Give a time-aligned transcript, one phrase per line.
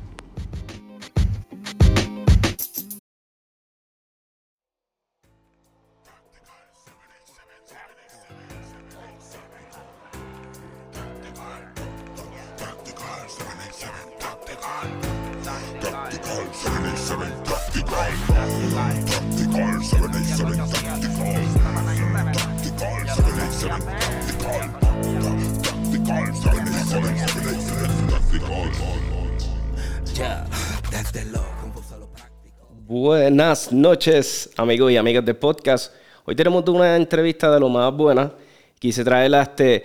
[33.53, 35.93] Buenas noches, amigos y amigas del podcast.
[36.25, 38.31] Hoy tenemos una entrevista de lo más buena.
[38.79, 39.83] Quise traerla a este,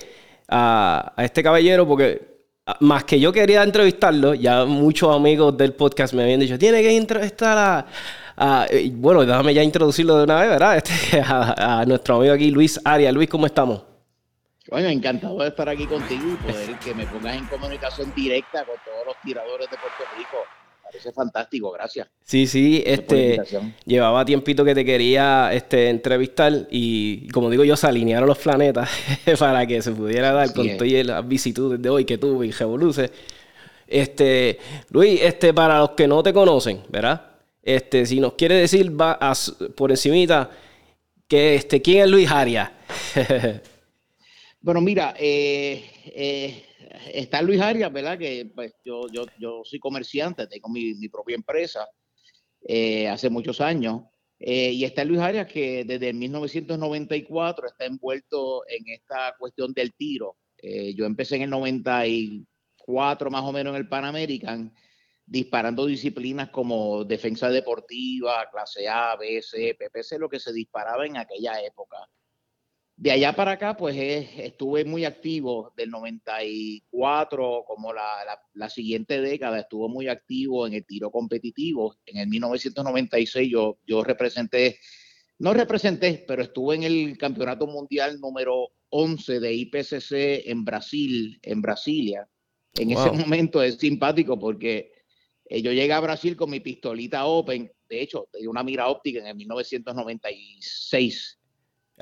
[0.49, 2.47] a, este caballero porque
[2.81, 6.97] más que yo quería entrevistarlo, ya muchos amigos del podcast me habían dicho, tiene que
[6.97, 7.87] entrevistar
[8.39, 8.67] a...
[8.93, 10.77] bueno, déjame ya introducirlo de una vez, ¿verdad?
[10.83, 13.13] Este, a, nuestro amigo aquí, Luis Arias.
[13.13, 13.83] Luis, ¿cómo estamos?
[14.71, 18.77] Bueno, encantado de estar aquí contigo y poder que me pongas en comunicación directa con
[18.83, 20.39] todos los tiradores de Puerto Rico
[20.91, 22.09] parece fantástico, gracias.
[22.25, 23.41] Sí, sí, este
[23.85, 28.89] llevaba tiempito que te quería este, entrevistar y como digo yo, se alinearon los planetas
[29.39, 33.11] para que se pudiera dar con todas las vicisitudes de hoy que tuve y revoluce.
[33.87, 34.59] Este,
[34.91, 37.23] Luis, este, para los que no te conocen, ¿verdad?
[37.63, 39.19] Este, si nos quiere decir va
[39.77, 40.51] por encimita
[41.27, 42.71] que este, ¿quién es Luis Arias?
[44.61, 46.68] bueno, mira, eh, eh
[47.13, 48.19] está Luis Arias, ¿verdad?
[48.19, 51.87] Que pues, yo, yo, yo soy comerciante, tengo mi, mi propia empresa
[52.63, 54.03] eh, hace muchos años.
[54.41, 60.37] Eh, y está Luis Arias que desde 1994 está envuelto en esta cuestión del tiro.
[60.59, 64.73] Eh, yo empecé en el 94 más o menos en el Pan American
[65.27, 71.19] disparando disciplinas como defensa deportiva, clase A, B, C, PPC, lo que se disparaba en
[71.19, 71.99] aquella época.
[73.01, 79.89] De allá para acá, pues estuve muy activo del 94, como la, siguiente década, estuvo
[79.89, 81.95] muy activo en el tiro competitivo.
[82.07, 84.81] En el 1996 yo, yo representé,
[85.39, 91.63] no representé, pero estuve en el campeonato mundial número 11 de IPCC en Brasil, en
[91.63, 92.29] Brasilia.
[92.75, 94.91] En ese momento es simpático porque
[95.45, 99.21] eh, yo llegué a Brasil con mi pistolita Open de hecho, tenía una mira óptica
[99.21, 101.38] en el 1996.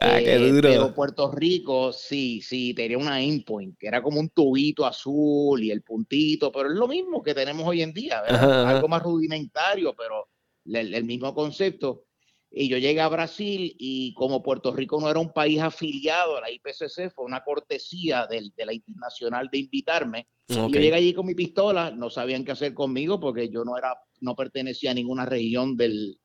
[0.00, 0.68] Ah, qué duro.
[0.68, 5.70] Pero Puerto Rico, sí, sí, tenía una endpoint, que era como un tubito azul y
[5.70, 10.28] el puntito, pero es lo mismo que tenemos hoy en día, algo más rudimentario, pero
[10.66, 12.06] el mismo concepto.
[12.50, 16.40] Y yo llegué a Brasil y como Puerto Rico no era un país afiliado a
[16.40, 20.28] la IPCC, fue una cortesía de, la internacional de invitarme.
[20.48, 23.76] Y yo llegué allí con mi pistola, no sabían qué hacer conmigo porque yo no
[23.76, 26.18] era, no pertenecía a ninguna región del,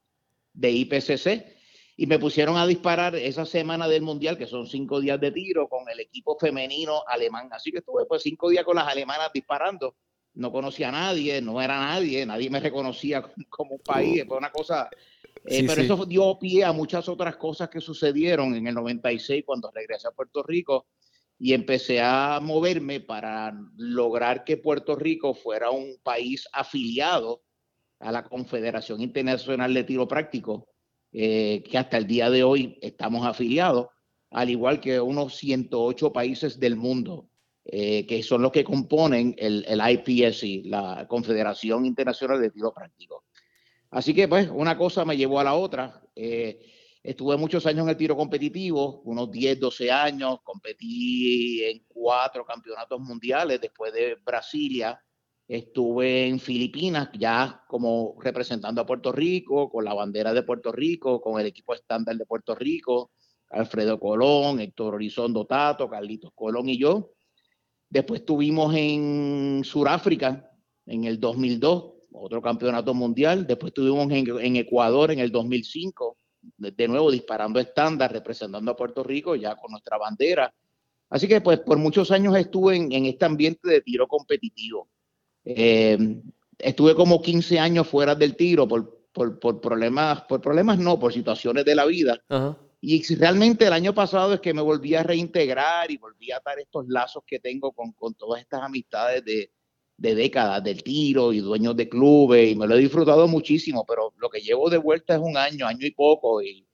[0.54, 1.61] de IPCC.
[2.02, 5.70] Y me pusieron a disparar esa semana del Mundial, que son cinco días de tiro,
[5.70, 7.50] con el equipo femenino alemán.
[7.52, 9.96] Así que estuve pues cinco días con las alemanas disparando.
[10.34, 14.24] No conocía a nadie, no era nadie, nadie me reconocía como un país.
[14.28, 14.90] Fue una cosa
[15.46, 19.70] eh, pero eso dio pie a muchas otras cosas que sucedieron en el 96 cuando
[19.70, 20.88] regresé a Puerto Rico
[21.38, 27.44] y empecé a moverme para lograr que Puerto Rico fuera un país afiliado
[28.00, 30.71] a la Confederación Internacional de Tiro Práctico,
[31.14, 33.88] eh, que hasta el día de hoy estamos afiliados,
[34.30, 37.30] al igual que unos 108 países del mundo,
[37.66, 43.26] eh, que son los que componen el, el IPSC, la Confederación Internacional de Tiro Práctico.
[43.92, 46.02] Así que, pues, una cosa me llevó a la otra.
[46.16, 46.60] Eh,
[47.04, 53.02] estuve muchos años en el tiro competitivo, unos 10, 12 años, competí en cuatro campeonatos
[53.02, 55.00] mundiales después de Brasilia.
[55.52, 61.20] Estuve en Filipinas ya como representando a Puerto Rico, con la bandera de Puerto Rico,
[61.20, 63.12] con el equipo estándar de Puerto Rico,
[63.50, 67.12] Alfredo Colón, Héctor Horizondo Tato, Carlitos Colón y yo.
[67.90, 70.50] Después estuvimos en Sudáfrica
[70.86, 73.46] en el 2002 otro campeonato mundial.
[73.46, 76.18] Después estuvimos en, Ecuador en el 2005,
[76.60, 80.54] de, nuevo disparando estándar, representando a Puerto Rico ya con nuestra bandera.
[81.10, 84.88] Así que pues por muchos años estuve en, este ambiente de tiro competitivo.
[85.46, 86.22] Eh,
[86.58, 91.66] estuve como 15 años fuera del tiro por, por, problemas, por problemas no, por situaciones
[91.66, 92.22] de la vida.
[92.80, 96.60] Y realmente el año pasado es que me volví a reintegrar y volví a atar
[96.60, 99.52] estos lazos que tengo con, con todas estas amistades de,
[99.98, 104.14] de décadas del tiro y dueños de clubes y me lo he disfrutado muchísimo, pero
[104.18, 106.68] lo que llevo de vuelta es un año, año y poco y,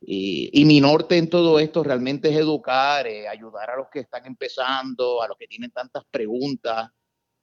[0.00, 4.24] y, mi norte en todo esto realmente es educar, eh, ayudar a los que están
[4.24, 6.90] empezando, a los que tienen tantas preguntas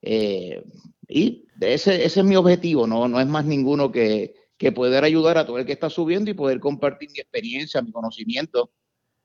[0.02, 0.64] eh,
[1.08, 5.38] y ese, ese es mi objetivo, no, no es más ninguno que, que poder ayudar
[5.38, 8.72] a todo el que está subiendo y poder compartir mi experiencia, mi conocimiento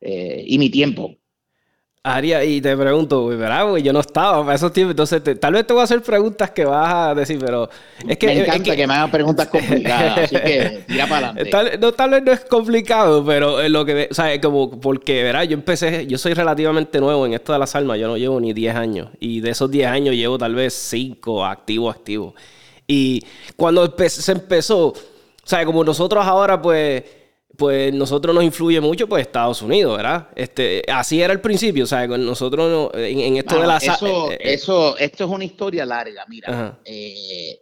[0.01, 1.17] eh, y mi tiempo.
[2.05, 3.77] Aria, y te pregunto, ¿verdad?
[3.77, 6.65] Yo no estaba para esos tiempos, entonces tal vez te voy a hacer preguntas que
[6.65, 7.71] vas a decir, pero
[8.09, 8.27] es que...
[8.27, 11.51] Me encanta que, me hagan preguntas complicadas, así que tira para adelante.
[11.53, 14.09] Tal, no, tal vez no es complicado, pero lo que...
[14.11, 15.45] O sea, como porque, ¿verdad?
[15.45, 18.53] Yo empecé, yo soy relativamente nuevo en esto de las almas, yo no llevo ni
[18.53, 22.35] 10 años, y de esos 10 años llevo tal vez 5 activo, activo.
[22.89, 24.97] Y cuando se empezó, o
[25.45, 27.05] sea, como nosotros ahora pues
[27.63, 30.31] pues nosotros nos influye mucho pues Estados Unidos, ¿verdad?
[30.35, 33.77] Este, así era el principio, o sea, con nosotros en, esto de la...
[33.77, 36.81] Eso, eh, eh, eso, esto es una historia larga, mira.
[36.85, 37.61] Eh,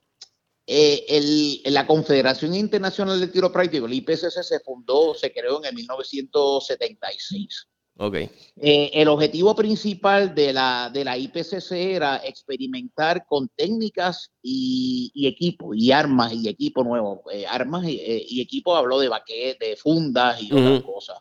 [1.67, 7.69] la Confederación Internacional de Tiro Práctico, el IPCC, se fundó, se creó en el 1976.
[8.03, 8.31] Okay.
[8.57, 15.75] Eh, el objetivo principal de la, de la IPCC era experimentar con técnicas y, equipo,
[15.75, 17.23] y armas y equipo nuevo.
[17.31, 21.19] Eh, armas eh, y, equipo habló de baquetes, de fundas y otras cosas.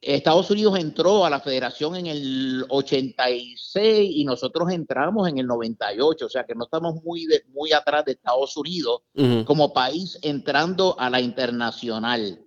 [0.00, 6.26] Estados Unidos entró a la federación en el 86 y nosotros entramos en el 98,
[6.26, 9.02] o sea que no estamos muy, muy atrás de Estados Unidos
[9.46, 12.40] como país entrando a la internacional.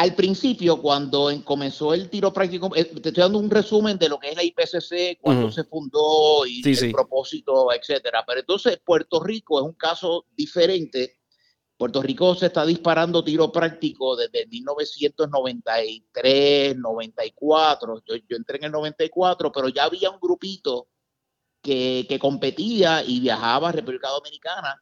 [0.00, 4.18] Al principio, cuando comenzó el tiro práctico, eh, te estoy dando un resumen de lo
[4.18, 8.24] que es la IPCC, cuando se fundó y el propósito, etcétera.
[8.26, 11.18] Pero entonces Puerto Rico es un caso diferente.
[11.76, 18.02] Puerto Rico se está disparando tiro práctico desde 1993, 94.
[18.06, 20.88] Yo, yo entré en el 94, pero ya había un grupito
[21.62, 24.80] que, que competía y viajaba a República Dominicana.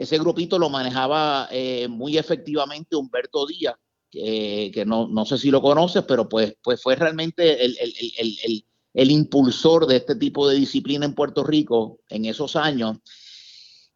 [0.00, 3.76] Ese grupito lo manejaba eh, muy efectivamente Humberto Díaz
[4.10, 8.64] que, no, no, sé si lo conoces, pero pues, pues fue realmente el, el, el,
[8.94, 12.96] el, impulsor de este tipo de disciplina en Puerto Rico en esos años.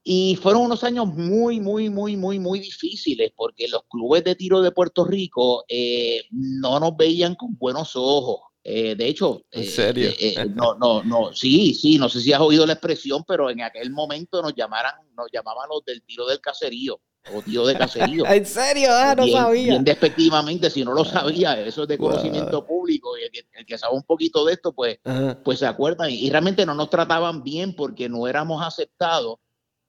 [0.02, 4.60] Y fueron unos años muy, muy, muy, muy, muy difíciles porque los clubes de tiro
[4.60, 8.40] de Puerto Rico eh, no nos veían con buenos ojos.
[8.66, 10.10] Eh, de hecho, ¿En serio?
[10.18, 13.60] Eh, no, no, no, sí, sí, no sé si has oído la expresión, pero en
[13.60, 16.98] aquel momento nos llamaran, nos llamaban los del tiro del caserío
[17.34, 18.24] o tío de caserío.
[18.26, 18.88] ¿En serio?
[18.90, 19.72] Ah, no sabía.
[19.72, 23.10] Bien despectivamente, si no lo sabía, eso es de conocimiento público.
[23.18, 24.98] Y el que, sabe un poquito de esto, pues,
[25.44, 26.10] pues se acuerdan.
[26.10, 29.38] Y realmente no nos trataban bien porque no éramos aceptados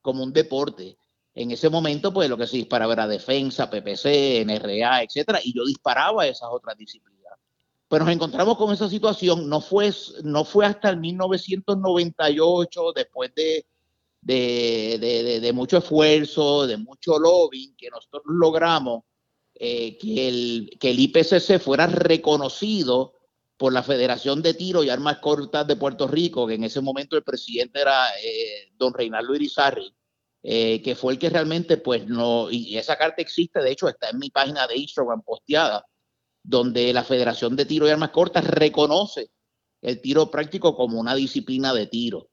[0.02, 0.98] como un deporte.
[1.34, 5.66] En ese momento, pues lo que se disparaba era defensa, PPC, NRA, etcétera, y yo
[5.66, 7.15] disparaba esas otras disciplinas.
[7.88, 13.66] Pero nos encontramos con esa situación, no fue, no fue hasta el 1998, después de,
[14.22, 19.04] de, de, mucho esfuerzo, de mucho lobbying, que nosotros logramos
[19.54, 23.14] eh, que, el, que el IPCC fuera reconocido
[23.56, 27.16] por la Federación de Tiro y Armas Cortas de Puerto Rico, que en ese momento
[27.16, 29.96] el presidente era eh, don Reinaldo Irizarry,
[30.44, 34.10] eh, que fue el que realmente, pues no, y esa carta existe, de hecho está
[34.10, 35.86] en mi página de Instagram posteada,
[36.48, 39.32] donde la Federación de Tiro y Armas Cortas reconoce
[39.82, 42.30] el tiro práctico como una disciplina de tiro.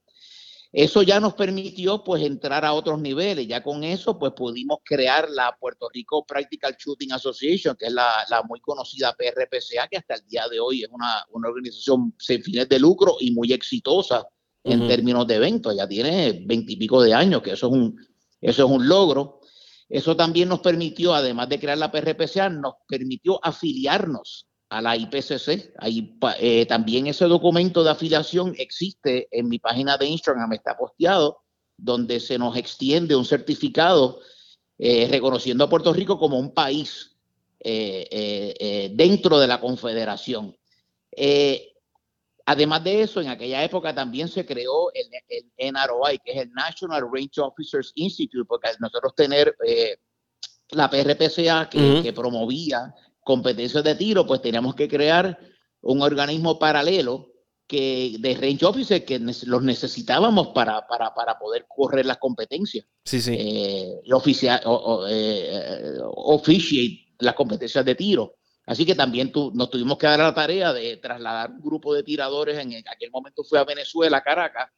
[0.71, 3.47] Eso ya nos permitió pues entrar a otros niveles.
[3.47, 8.25] Ya con eso pues pudimos crear la Puerto Rico Practical Shooting Association, que es la,
[8.47, 12.79] muy conocida PRPCA, que hasta el día de hoy es una, organización sin fines de
[12.79, 14.25] lucro y muy exitosa
[14.63, 15.75] en términos de eventos.
[15.75, 17.95] Ya tiene veintipico de años, que eso es un,
[18.41, 19.41] eso es un logro.
[19.93, 25.71] Eso también nos permitió, además de crear la PRPCA, nos permitió afiliarnos a la IPCC.
[26.39, 31.43] Eh, también ese documento de afiliación existe en mi página de Instagram, está posteado,
[31.77, 34.19] donde se nos extiende un certificado
[34.79, 37.15] eh, reconociendo a Puerto Rico como un país
[37.59, 40.57] eh, dentro de la Confederación.
[42.45, 45.07] Además de eso, en aquella época también se creó el,
[45.57, 49.55] el, NROI, que es el National Range Officers Institute, porque nosotros tener
[50.69, 55.39] la PRPCA que, que promovía competencias de tiro, pues teníamos que crear
[55.81, 57.33] un organismo paralelo
[57.67, 62.85] que de range officers que los necesitábamos para, para, para, poder correr las competencias.
[63.05, 63.35] Sí, sí.
[63.37, 68.35] Eh, oficial, o, eh, officiate las competencias de tiro.
[68.65, 72.03] Así que también tu, nos tuvimos que dar la tarea de trasladar un grupo de
[72.03, 72.57] tiradores.
[72.57, 74.69] En aquel momento fue a Venezuela, Caracas,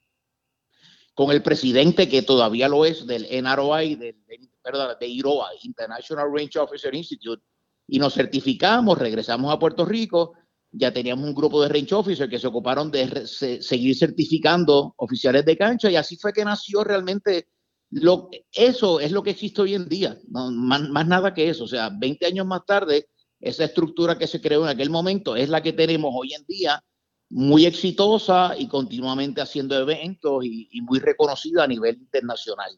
[1.14, 4.18] con el presidente que todavía lo es del NROI, del,
[4.62, 7.44] perdón, de IROA, International Range Officer Institute,
[7.88, 10.34] y nos certificamos, regresamos a Puerto Rico,
[10.72, 15.58] ya teníamos un grupo de range officers que se ocuparon de seguir certificando oficiales de
[15.58, 17.48] cancha y así fue que nació realmente
[17.92, 21.90] lo, eso es lo que existe hoy en día, más, nada que eso, o sea,
[21.90, 23.08] 20 años más tarde,
[23.46, 26.84] esa estructura que se creó en aquel momento es la que tenemos hoy en día,
[27.30, 32.72] muy exitosa y continuamente haciendo eventos y, muy reconocida a nivel internacional.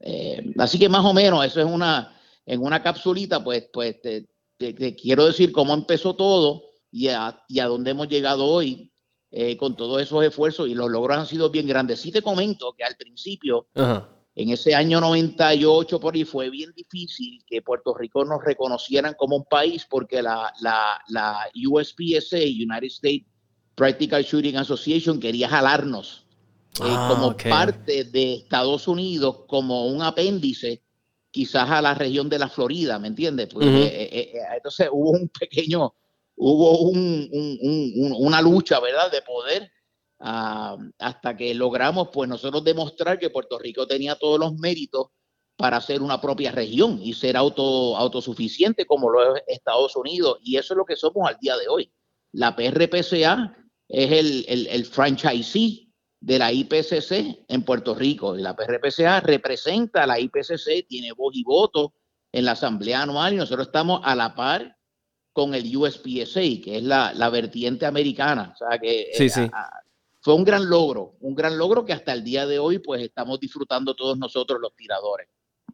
[0.00, 4.26] Eh, así que más o menos eso es una, en una capsulita, pues, pues te,
[4.96, 8.92] quiero decir cómo empezó todo y a, y a dónde hemos llegado hoy
[9.30, 12.00] eh, con todos esos esfuerzos y los logros han sido bien grandes.
[12.00, 13.66] Sí te comento que al principio,
[14.34, 19.36] en ese año 98 por ahí, fue bien difícil que Puerto Rico nos reconocieran como
[19.36, 23.26] un país porque la, la, la USPSA, United States
[23.74, 26.24] Practical Shooting Association, quería jalarnos
[26.76, 30.82] eh, ah, como parte de Estados Unidos, como un apéndice
[31.32, 33.48] quizás a la región de la Florida, ¿me entiendes?
[33.52, 35.94] Pues, eh, eh, eh, entonces hubo un pequeño,
[36.36, 39.70] hubo una lucha, ¿verdad?, de poder
[40.22, 45.08] ah, hasta que logramos, pues nosotros demostrar que Puerto Rico tenía todos los méritos
[45.56, 50.38] para ser una propia región y ser auto, autosuficiente como lo es Estados Unidos.
[50.42, 51.92] Y eso es lo que somos al día de hoy.
[52.32, 53.56] La PRPCA
[53.88, 58.38] es el, el, el franchisee de la IPCC en Puerto Rico.
[58.38, 61.94] Y la PRPCA representa a la IPCC, tiene voz y voto
[62.32, 64.76] en la asamblea anual y nosotros estamos a la par
[65.32, 68.52] con el USPSA, que es la, vertiente americana.
[68.54, 69.50] O sea que sí, sí.
[70.22, 73.38] Fue un gran logro, un gran logro que hasta el día de hoy pues estamos
[73.40, 75.28] disfrutando todos nosotros los tiradores.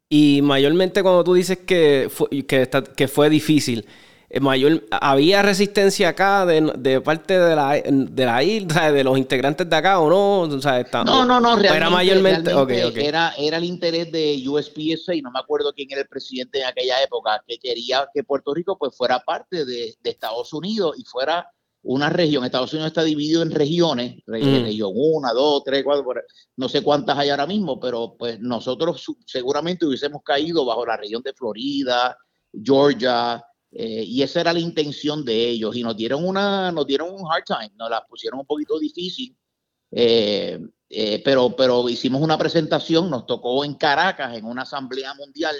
[0.09, 2.11] Y mayormente cuando tú dices que
[2.47, 3.87] que, que fue difícil,
[4.31, 9.69] eh, mayor, había resistencia acá de, parte de la, de la isla, de los integrantes
[9.71, 10.47] de acá o no?
[10.47, 12.50] no, no, no, realmente, era mayormente
[13.07, 16.67] Era, era el interés de USPSA y no me acuerdo quién era el presidente en
[16.67, 21.50] aquella época que quería que Puerto Rico pues fuera parte de, Estados Unidos y fuera
[21.88, 22.45] una región.
[22.45, 24.33] Estados Unidos está dividido en regiones, mm.
[24.33, 26.04] región 1, 2, 3, 4,
[26.57, 31.23] no sé cuántas hay ahora mismo, pero pues nosotros seguramente hubiésemos caído bajo la región
[31.23, 32.16] de Florida,
[32.52, 35.75] Georgia, eh, y esa era la intención de ellos.
[35.76, 39.35] Y nos dieron, una, nos dieron un hard time, nos la pusieron un poquito difícil.
[39.90, 45.57] Eh, eh, pero, pero hicimos una presentación, nos tocó en Caracas, en una asamblea mundial.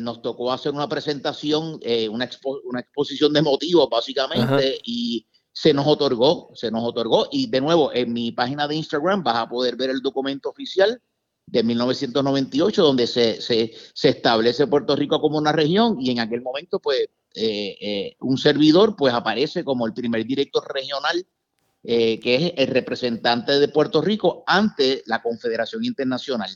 [0.00, 2.30] Nos tocó hacer una presentación, una,
[2.64, 7.28] una, exposición de motivos, básicamente, y se nos otorgó, se nos otorgó.
[7.30, 11.00] Y de nuevo, en mi página de Instagram vas a poder ver el documento oficial
[11.46, 16.42] de 1998, donde se, se, se, establece Puerto Rico como una región y en aquel
[16.42, 21.26] momento, pues, eh, eh, un servidor, pues, aparece como el primer director regional,
[21.82, 26.50] eh, que es el representante de Puerto Rico ante la Confederación Internacional.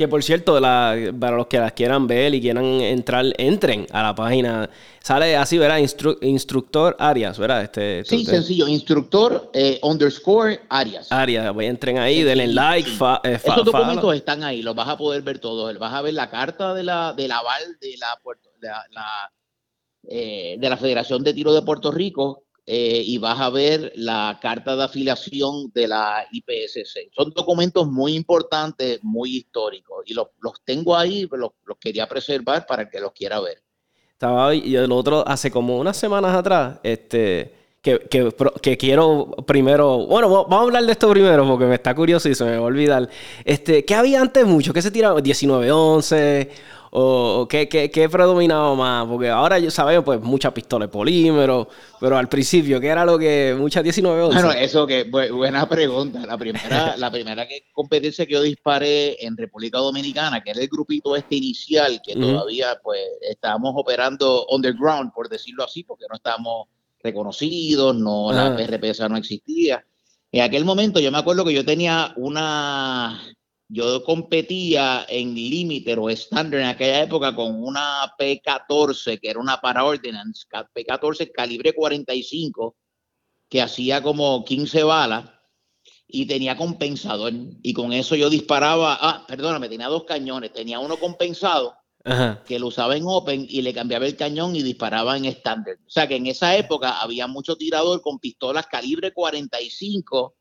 [0.00, 4.14] Que por cierto, para los que las quieran ver y quieran entrar, entren a la
[4.14, 4.70] página.
[5.00, 5.76] Sale así, ¿verdad?
[6.22, 7.64] instructor Arias, ¿verdad?
[7.64, 8.66] Este, sí, sencillo.
[8.66, 11.12] Instructor eh, underscore Arias.
[11.12, 12.88] Arias, voy, entren ahí, denle like.
[13.24, 15.78] Eh, Esos documentos están ahí, los vas a poder ver todos.
[15.78, 19.32] Vas a ver la carta de la, del aval de la, la,
[20.08, 24.38] eh, de la Federación de Tiro de Puerto Rico eh, y vas a ver la
[24.40, 27.10] carta de afiliación de la IPSC.
[27.12, 30.28] Son documentos muy importantes, muy históricos, y los,
[30.64, 33.62] tengo ahí, los, los, quería preservar para que los quiera ver.
[34.12, 37.98] Estaba y el otro, hace como unas semanas atrás, este, que,
[38.60, 42.34] que, quiero primero, bueno, vamos a hablar de esto primero porque me está curioso y
[42.34, 43.08] se me va a olvidar.
[43.44, 44.74] Este, ¿Qué había antes mucho?
[44.74, 45.20] ¿Qué se tiraba?
[45.20, 46.48] 19-11
[46.92, 49.06] ¿O qué, qué, predominaba más?
[49.06, 51.68] Porque ahora yo sabemos, pues, muchas pistolas de polímero,
[52.00, 56.26] pero al principio, ¿qué era lo que muchas 19 Bueno, eso que, buena pregunta.
[56.26, 60.68] La primera, la primera que competencia que yo disparé en República Dominicana, que era el
[60.68, 66.66] grupito este inicial, que todavía, pues, estábamos operando underground, por decirlo así, porque no estábamos
[67.02, 69.84] reconocidos, no, la PRPSA no existía.
[70.32, 73.20] En aquel momento yo me acuerdo que yo tenía una
[73.72, 79.60] yo competía en límite o estándar en aquella época con una P14, que era una
[79.60, 82.76] para ordinance, P14 calibre 45,
[83.48, 85.30] que hacía como 15 balas
[86.08, 87.32] y tenía compensador.
[87.62, 91.74] Y con eso yo disparaba, ah, perdóname, tenía dos cañones, tenía uno compensado.
[92.46, 95.76] que lo usaba en Open y le cambiaba el cañón y disparaba en estándar.
[95.86, 100.34] O sea que en esa época había mucho tirador con pistolas calibre 45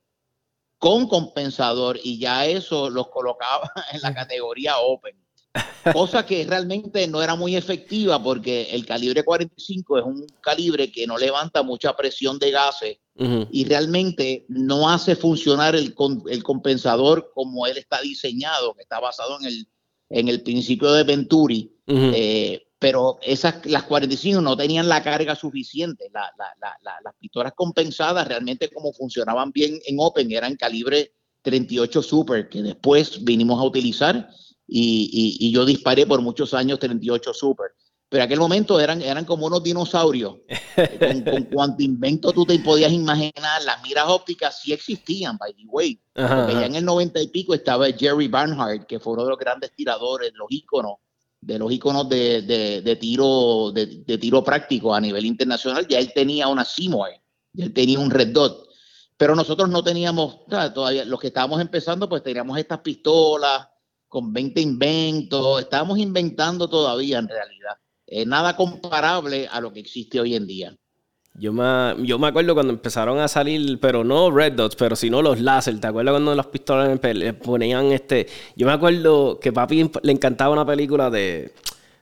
[0.79, 5.15] con compensador y ya eso los colocaba en la categoría Open.
[5.93, 11.07] Cosa que realmente no era muy efectiva porque el calibre 45 es un calibre que
[11.07, 12.97] no levanta mucha presión de gases
[13.51, 15.93] y realmente no hace funcionar el,
[16.29, 19.67] el, compensador como él está diseñado, que está basado en el,
[20.09, 21.75] en el principio de Venturi
[22.79, 26.09] pero esas, las 45 no tenían la carga suficiente.
[26.13, 31.11] las pistolas compensadas realmente como funcionaban bien en Open eran calibre
[31.41, 34.29] 38 Super, que después vinimos a utilizar
[34.65, 37.71] y, yo disparé por muchos años 38 Super.
[38.07, 40.37] Pero en aquel momento eran, eran como unos dinosaurios.
[40.99, 45.65] con, con cuanto invento tú te podías imaginar, las miras ópticas sí existían, by the
[45.67, 46.01] way.
[46.13, 49.37] Porque ya en el 90 y pico estaba Jerry Barnhart, que fue uno de los
[49.37, 50.93] grandes tiradores, los íconos
[51.41, 56.47] de los iconos de, de, tiro de, tiro práctico a nivel internacional, ya él tenía
[56.47, 57.09] una Seymour,
[57.53, 58.67] ya él tenía un Red Dot,
[59.17, 63.67] pero nosotros no teníamos, todavía los que estábamos empezando, pues teníamos estas pistolas
[64.07, 70.19] con 20 inventos, estábamos inventando todavía en realidad, eh, nada comparable a lo que existe
[70.19, 70.78] hoy en día.
[71.39, 75.21] Yo me, yo me acuerdo cuando empezaron a salir, pero no Red Dots, pero sino
[75.21, 75.79] los láser.
[75.79, 78.27] ¿Te acuerdas cuando las pistolas le ponían este?
[78.57, 81.53] Yo me acuerdo que papi le encantaba una película de,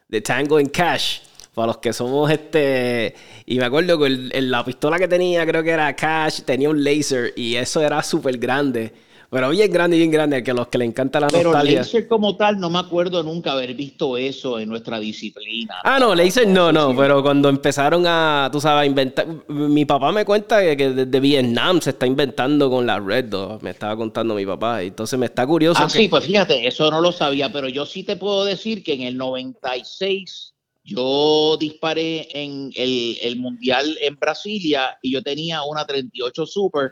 [0.07, 1.19] de Tango en Cash.
[1.53, 3.15] Para los que somos este.
[3.45, 7.33] Y me acuerdo que la pistola que tenía, creo que era Cash, tenía un laser
[7.35, 8.91] y eso era súper grande.
[9.29, 12.59] Pero bien grande, bien grande, que los que le encanta la Pero laser como tal,
[12.59, 15.75] no me acuerdo nunca haber visto eso en nuestra disciplina.
[15.83, 19.27] Ah, no, laser no, no, pero cuando empezaron a, tú sabes, a inventar...
[19.49, 23.71] Mi papá me cuenta que, desde Vietnam se está inventando con la Red Dot, me
[23.71, 25.81] estaba contando mi papá, entonces me está curioso.
[25.83, 28.93] Ah, sí, pues fíjate, eso no lo sabía, pero yo sí te puedo decir que
[28.93, 30.53] en el 96
[30.85, 36.91] yo disparé en el, el Mundial en Brasilia y yo tenía una 38 Super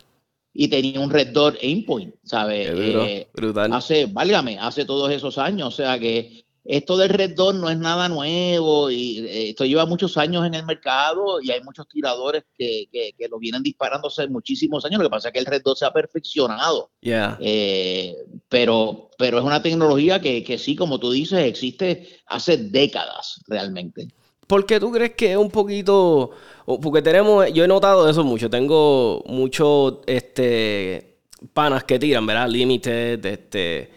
[0.58, 2.70] y tenía un Red Dot Aimpoint, ¿sabes?
[2.74, 3.74] Eh, brutal.
[3.74, 7.78] Hace, válgame, hace todos esos años, o sea que esto del Red Dot no es
[7.78, 12.44] nada nuevo y eh, esto lleva muchos años en el mercado y hay muchos tiradores
[12.58, 15.00] que, que, lo vienen disparando hace muchísimos años.
[15.00, 16.90] Lo que pasa es que el Red Dot se ha perfeccionado.
[17.04, 18.16] Eh,
[18.48, 24.08] pero, pero es una tecnología que, que sí, como tú dices, existe hace décadas realmente.
[24.48, 26.32] ¿Por qué tú crees que es un poquito
[26.66, 28.50] porque tenemos, yo he notado eso mucho.
[28.50, 31.18] Tengo muchos este,
[31.54, 32.50] panas que tiran, ¿verdad?
[32.50, 33.92] Limited, este,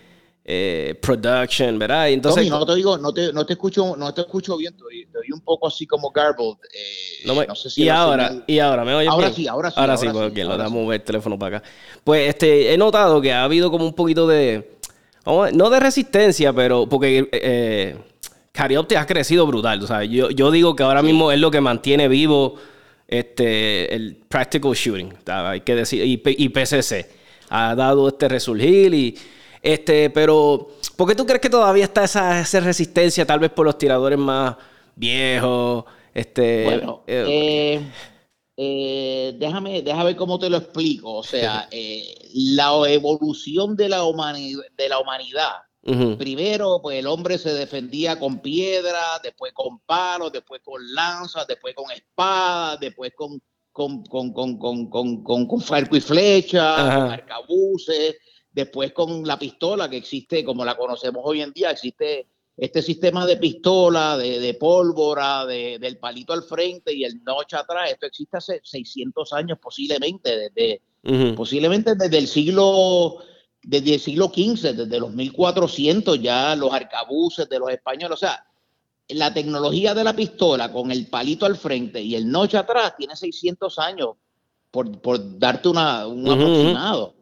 [0.45, 2.09] eh, production, ¿verdad?
[2.09, 5.07] entonces, no te digo, no te, no te escucho, no te escucho bien, te oí,
[5.31, 6.57] un poco así como garbled.
[6.73, 9.97] Eh, no, sé si y ahora, y ahora, ¿me oyes ahora Sí, ahora sí, ahora,
[9.99, 11.69] sí, porque lo damos mover el teléfono para acá.
[12.03, 14.79] Pues este, he notado que ha habido como un poquito de,
[15.27, 17.97] no de resistencia, pero porque eh,
[18.59, 19.81] Cariopte ha crecido brutal.
[19.85, 22.57] O sea, yo, yo digo que ahora mismo es lo que mantiene vivo
[23.07, 27.09] este, el practical shooting, hay que decir, y, PCC.
[27.51, 29.17] Ha dado este resurgir y
[29.63, 33.79] este, pero ¿por qué tú crees que todavía está esa, resistencia, tal vez por los
[33.79, 34.57] tiradores más
[34.97, 35.85] viejos?
[36.13, 37.93] Este, bueno, eh, eh,
[38.57, 41.15] eh, déjame, déjame ver cómo te lo explico.
[41.15, 41.69] O sea,
[42.35, 44.03] la evolución de la,
[44.77, 45.68] de la humanidad
[46.19, 51.75] Primero, pues el hombre se defendía con piedra, después con palos, después con lanzas, después
[51.75, 53.41] con espadas, después con,
[53.73, 58.17] con, con, con, con, con, con, con farco y flecha, con arcabuces,
[58.51, 62.27] después con la pistola que existe, como la conocemos hoy en día, existe
[62.59, 67.93] este sistema de pistola, de, pólvora, de, del palito al frente y el noche atrás,
[67.93, 73.19] esto existe hace 600 años posiblemente, desde, posiblemente desde el siglo
[73.63, 78.45] desde el siglo XV, desde los 1400 ya los arcabuces de los españoles, o sea,
[79.09, 83.17] la tecnología de la pistola con el palito al frente y el noche atrás tiene
[83.17, 84.11] 600 años,
[84.71, 87.15] por, por darte una, un aproximado.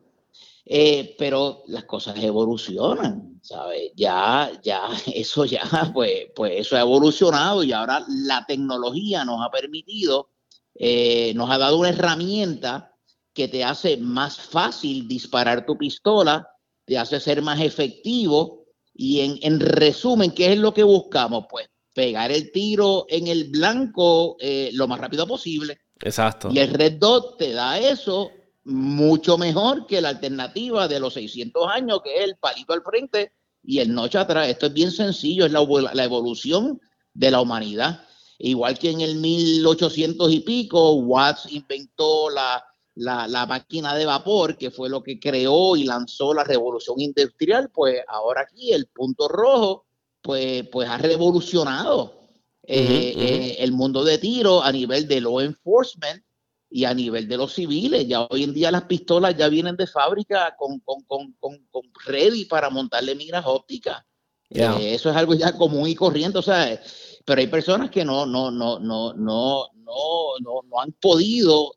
[0.69, 3.93] Eh, pero las cosas evolucionan, ¿sabes?
[3.95, 5.63] Ya, ya, eso ya,
[5.95, 10.31] pues, pues eso ha evolucionado y ahora la tecnología nos ha permitido,
[10.75, 12.96] eh, nos ha dado una herramienta
[13.37, 16.49] que te hace más fácil disparar tu pistola,
[16.87, 21.45] te hace ser más efectivo y en, en resumen, ¿qué es lo que buscamos?
[21.51, 25.79] Pues pegar el tiro en el blanco eh, lo más rápido posible.
[26.01, 26.49] Exacto.
[26.51, 28.31] Y el Red Dot te da eso
[28.65, 33.33] mucho mejor que la alternativa de los 600 años, que es el palito al frente
[33.63, 34.49] y el noche atrás.
[34.49, 35.61] Esto es bien sencillo, es la,
[35.93, 36.81] la evolución
[37.13, 38.01] de la humanidad.
[38.39, 42.65] Igual que en el 1800 y pico, Watts inventó la,
[42.97, 48.01] la, máquina de vapor, que fue lo que creó y lanzó la revolución industrial, pues
[48.09, 49.87] ahora aquí el punto rojo,
[50.23, 52.21] pues, pues ha revolucionado
[52.63, 56.25] eh, eh, el mundo de tiro a nivel de law enforcement
[56.71, 58.09] y a nivel de los civiles.
[58.09, 62.47] Ya hoy en día las pistolas ya vienen de fábrica con, con, con, con ready
[62.47, 64.03] para montarle miras ópticas.
[64.49, 66.81] Eh, eso es algo ya común y corriente, o sea,
[67.25, 71.75] pero hay personas que no, no, no, no, no, no, no, no han podido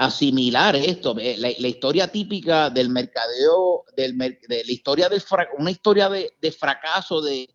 [0.00, 1.14] asimilar esto.
[1.14, 5.22] La, historia típica del mercadeo, del, de la historia del
[5.58, 7.50] una historia de, fracaso de,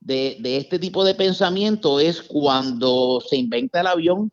[0.00, 4.32] de, este tipo de pensamiento es cuando se inventa el avión.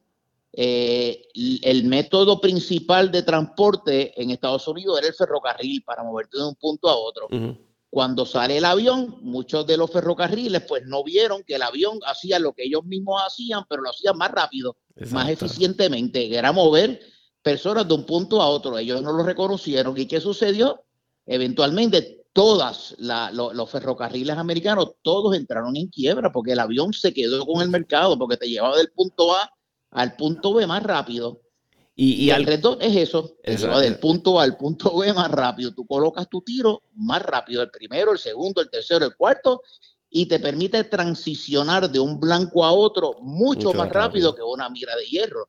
[0.53, 1.27] Eh,
[1.61, 6.55] el método principal de transporte en Estados Unidos era el ferrocarril para moverte de un
[6.55, 7.27] punto a otro.
[7.89, 12.39] Cuando sale el avión, muchos de los ferrocarriles pues no vieron que el avión hacía
[12.39, 14.77] lo que ellos mismos hacían, pero lo hacían más rápido,
[15.11, 17.16] más eficientemente, que era mover
[17.47, 18.77] personas de un punto a otro.
[18.77, 19.97] Ellos no lo reconocieron.
[19.97, 20.83] ¿Y qué sucedió?
[21.25, 27.61] Eventualmente todas los ferrocarriles americanos, todos entraron en quiebra porque el avión se quedó con
[27.61, 29.49] el mercado, porque te llevaba del punto A
[29.91, 31.39] al punto B más rápido.
[31.95, 35.73] Y, el reto es eso, del punto A al punto B más rápido.
[35.73, 39.61] Tú colocas tu tiro más rápido, el primero, el segundo, el tercero, el cuarto,
[40.09, 44.97] y te permite transicionar de un blanco a otro mucho, más rápido que una mira
[44.97, 45.47] de hierro.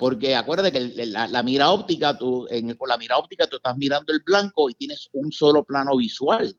[0.00, 4.14] Porque acuérdate que la, mira óptica, tú, en, con la mira óptica tú estás mirando
[4.14, 6.56] el blanco y tienes un solo plano visual.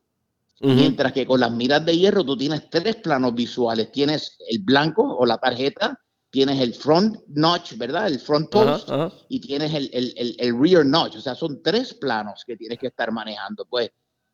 [0.60, 3.90] Mientras que con las miras de hierro tú tienes tres planos visuales.
[3.90, 5.98] Tienes el blanco o la tarjeta,
[6.30, 8.06] tienes el front notch, ¿verdad?
[8.06, 8.88] El front post
[9.28, 11.16] y tienes el, el, el, rear notch.
[11.16, 13.66] O sea, son tres planos que tienes que estar manejando.
[13.68, 13.90] Pues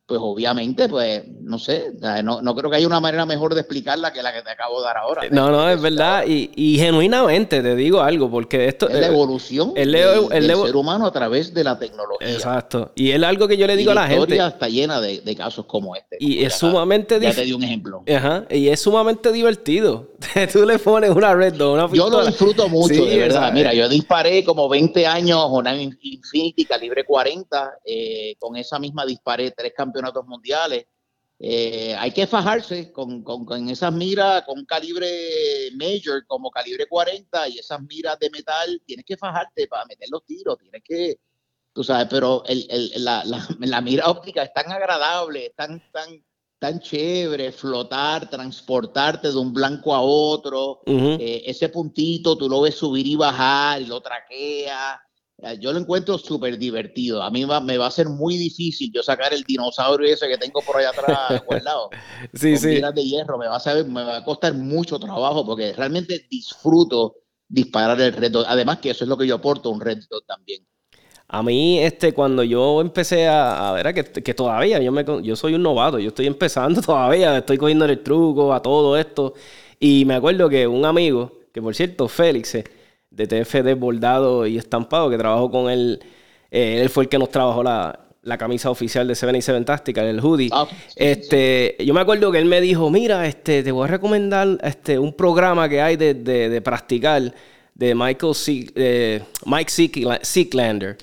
[0.09, 1.93] pues obviamente, pues, no sé,
[2.23, 4.79] no, no, creo que haya una manera mejor de explicarla que la que te acabo
[4.79, 5.21] de dar ahora.
[5.29, 8.89] No, no, es verdad, y, y genuinamente te digo algo, porque esto...
[8.89, 12.27] Es la evolución el, del, ser humano a través de la tecnología.
[12.27, 14.15] Exacto, y es algo que yo le digo a la, gente.
[14.15, 16.17] La historia está llena de, de, casos como este.
[16.19, 17.19] Y es sumamente...
[17.19, 18.03] Ya te di un ejemplo.
[18.11, 20.09] Ajá, y es sumamente divertido.
[20.51, 21.93] Tú le pones una red una pistola.
[21.93, 23.53] Yo lo disfruto mucho, de verdad.
[23.53, 29.51] Mira, yo disparé como 20 años una Infinity calibre 40, eh, con esa misma disparé
[29.51, 30.85] tres campeonatos campeonatos mundiales.
[31.41, 37.59] Eh, hay que fajarse con, con, esas miras con calibre major como calibre 40 y
[37.59, 41.17] esas miras de metal, tienes que fajarte para meter los tiros, tienes que,
[41.71, 46.21] tú sabes, pero el, el, la, la, mira óptica es tan agradable, es tan, tan,
[46.59, 52.75] tan chévere, flotar, transportarte de un blanco a otro, eh, ese puntito tú lo ves
[52.75, 55.01] subir y bajar y lo traquea
[55.59, 57.21] yo lo encuentro súper divertido.
[57.21, 60.61] A mí me va a ser muy difícil yo sacar el dinosaurio ese que tengo
[60.61, 61.89] por allá atrás guardado.
[62.33, 62.81] sí, con sí.
[62.81, 63.37] de hierro.
[63.37, 67.15] Me va, a me va a costar mucho trabajo porque realmente disfruto
[67.47, 68.43] disparar el reto.
[68.47, 70.65] Además que eso es lo que yo aporto, un reto también.
[71.31, 75.53] A mí, este, cuando yo empecé a, ver, que, que, todavía yo, me, yo soy
[75.53, 79.35] un novato, yo estoy empezando todavía, estoy cogiendo el truco a todo esto.
[79.79, 82.63] Y me acuerdo que un amigo, que por cierto, Félix, eh,
[83.11, 85.99] de TFD bordado y estampado, que trabajó con él.
[86.51, 87.99] Eh, él fue el que nos trabajó la,
[88.37, 90.49] camisa oficial de 77 Tactical, el hoodie.
[90.51, 94.59] Ah, este, yo me acuerdo que él me dijo, mira, este, te voy a recomendar
[94.61, 97.33] este, un programa que hay de, de, practicar
[97.73, 98.33] de Michael
[98.75, 99.71] eh, Mike
[100.21, 100.97] Sicklander.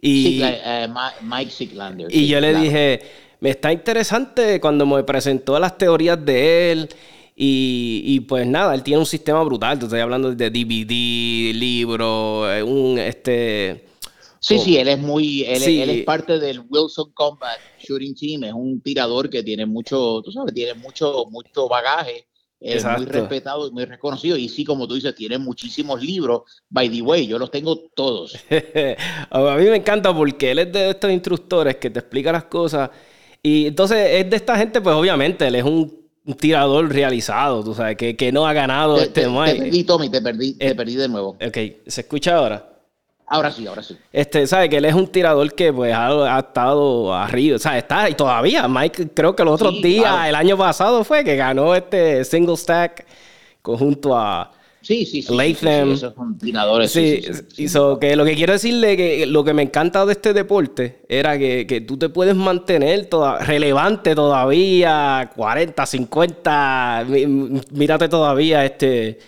[0.00, 0.88] Y, eh,
[1.22, 1.68] Mike.
[2.10, 3.00] Y yo le dije,
[3.40, 6.88] me está interesante cuando me presentó las teorías de él.
[7.40, 9.78] Y, pues nada, él tiene un sistema brutal.
[9.78, 13.84] Te estoy hablando de DVD, libro, eh, un este.
[14.40, 18.52] Sí, sí, él es muy, él, él, es parte del Wilson Combat Shooting Team, es
[18.52, 22.28] un tirador que tiene mucho, tú sabes, tiene mucho, mucho bagaje
[22.60, 24.36] es muy respetado y muy reconocido.
[24.36, 26.42] Y sí, como tú dices, tiene muchísimos libros.
[26.68, 28.36] By the way, yo los tengo todos.
[29.30, 32.90] a mí me encanta porque él es de estos instructores que te explica las cosas.
[33.42, 35.97] Y entonces es de esta gente, pues obviamente, él es un,
[36.34, 40.08] tirador realizado, tú sabes, que, que no ha ganado te, este te, te perdí, Tommy,
[40.08, 41.36] te perdí, te eh, perdí de nuevo.
[41.44, 42.68] Ok, ¿se escucha ahora?
[43.30, 43.96] Ahora sí, ahora sí.
[44.10, 48.08] Este, sabe que él es un tirador que pues ha, estado arriba, o sea, está
[48.08, 48.66] y todavía.
[48.68, 53.06] Mike, creo que los otros días, el año pasado fue que ganó este single stack
[53.60, 54.50] conjunto a
[54.88, 55.92] sí, sí, sí, Latham.
[55.92, 56.90] esos son tiradores.
[56.90, 57.20] Sí,
[57.52, 57.66] sí,
[58.00, 61.66] que lo que quiero decirle que lo que me encanta de este deporte era que,
[61.66, 67.06] que tú te puedes mantener toda, relevante todavía, 40, 50,
[67.72, 69.18] mírate todavía este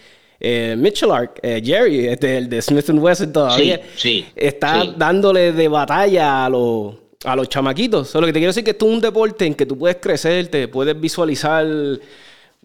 [0.41, 3.83] eh, Mitchell Ark, eh, Jerry, este, el de Smith Wesson todavía,
[4.35, 6.95] está dándole de batalla a los,
[7.25, 8.09] a los chamaquitos.
[8.09, 10.49] Solo que te quiero decir que esto es un deporte en que tú puedes crecer,
[10.49, 11.67] te puedes visualizar.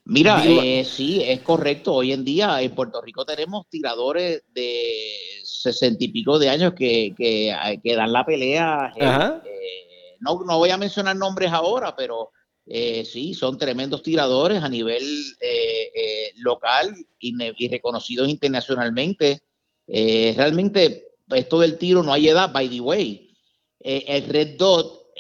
[0.05, 1.93] Mira, eh, sí, es correcto.
[1.95, 7.13] Hoy en día en Puerto Rico tenemos tiradores de sesenta y pico de años que,
[7.17, 8.93] que, que dan la pelea.
[8.95, 12.31] Eh, no, no voy a mencionar nombres ahora, pero
[12.67, 15.03] eh, sí, son tremendos tiradores a nivel
[15.39, 19.43] eh, eh, local y, y, reconocidos internacionalmente.
[19.87, 23.35] realmente, esto del tiro no hay edad, by the way.
[23.79, 25.11] el Red Dot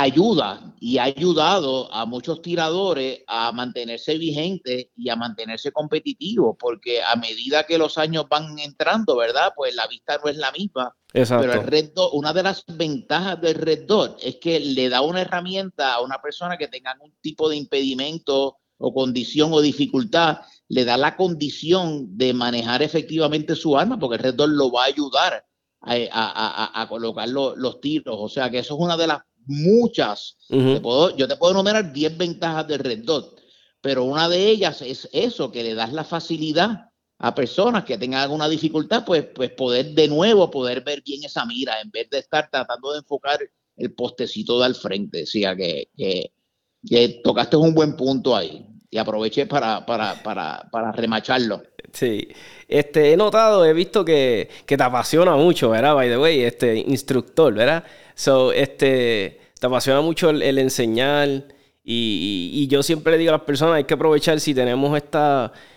[0.00, 7.02] ayuda y ha ayudado a muchos tiradores a mantenerse vigentes y a mantenerse competitivos, porque
[7.02, 9.52] a medida que los años van entrando, ¿verdad?
[9.56, 10.94] Pues la vista no es la misma.
[11.12, 15.00] Pero el Red Dot, una de las ventajas del Red Dot es que le da
[15.00, 20.38] una herramienta a una persona que tenga algún tipo de impedimento o condición o dificultad,
[20.68, 24.84] le da la condición de manejar efectivamente su arma, porque el Red Dot lo va
[24.84, 25.44] a ayudar
[25.80, 28.16] a, colocar los tiros.
[28.16, 30.36] O sea que eso es una de las muchas.
[30.48, 33.40] puedo, yo te puedo enumerar 10 ventajas del Red Dot,
[33.80, 38.20] pero una de ellas es eso, que le das la facilidad a personas que tengan
[38.20, 42.18] alguna dificultad, pues, pues poder de nuevo poder ver bien esa mira, en vez de
[42.18, 43.40] estar tratando de enfocar
[43.76, 45.24] el postecito de al frente.
[45.24, 50.92] O sea, que, que, tocaste un buen punto ahí y aproveché para, para, para, para
[50.92, 51.62] remacharlo.
[51.92, 52.28] Sí,
[52.66, 55.94] este, he notado, he visto que, que, te apasiona mucho, ¿verdad?
[55.94, 57.84] By the way, este instructor, ¿verdad?
[58.14, 61.44] So, este, te apasiona mucho el, enseñar
[61.84, 64.96] y, yo siempre le digo a las personas, hay que aprovechar si tenemos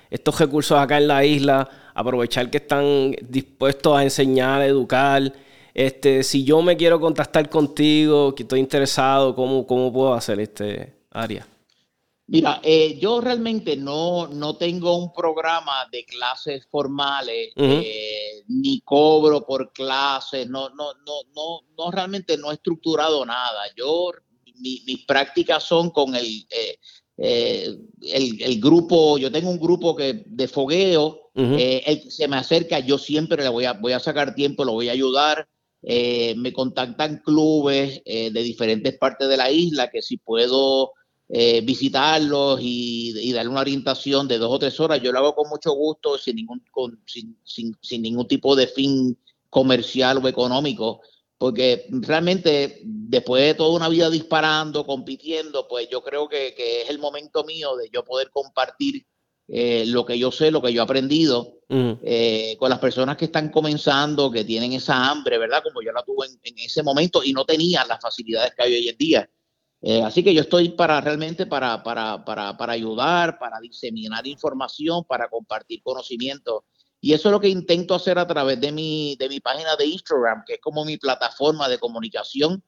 [0.09, 5.31] estos recursos acá en la isla, aprovechar que están dispuestos a enseñar, a educar.
[5.73, 10.93] Este, si yo me quiero contactar contigo, que estoy interesado, ¿cómo, cómo puedo hacer este
[11.11, 11.47] área?
[12.31, 19.45] Mira, eh, yo realmente no, no tengo un programa de clases formales, eh, ni cobro
[19.45, 23.63] por clases, no, no, no, no, no realmente no he estructurado nada.
[23.75, 24.11] Yo,
[24.61, 26.47] mis prácticas son con el,
[27.17, 32.97] eh, el, grupo, yo tengo un grupo que, de fogueo, el se me acerca, yo
[32.97, 35.49] siempre le voy a, voy a sacar tiempo, lo voy a ayudar.
[35.83, 40.93] me contactan clubes de diferentes partes de la isla que si puedo
[41.33, 45.01] eh, visitarlos y, darle una orientación de dos o tres horas.
[45.01, 46.61] Yo lo hago con mucho gusto, sin ningún,
[47.05, 49.17] sin, ningún tipo de fin
[49.49, 51.01] comercial o económico,
[51.37, 56.99] porque realmente después de toda una vida disparando, compitiendo, pues yo creo que, es el
[56.99, 59.05] momento mío de yo poder compartir
[59.47, 63.25] eh, lo que yo sé, lo que yo he aprendido eh, con las personas que
[63.25, 65.63] están comenzando, que tienen esa hambre, ¿verdad?
[65.63, 68.73] Como yo la tuve en, en ese momento y no tenían las facilidades que hay
[68.73, 69.29] hoy en día.
[69.81, 75.03] Eh, así que yo estoy para realmente para, para, para, para, ayudar, para diseminar información,
[75.05, 76.65] para compartir conocimiento.
[76.99, 79.87] Y eso es lo que intento hacer a través de mi, de mi página de
[79.87, 82.63] Instagram, que es como mi plataforma de comunicación.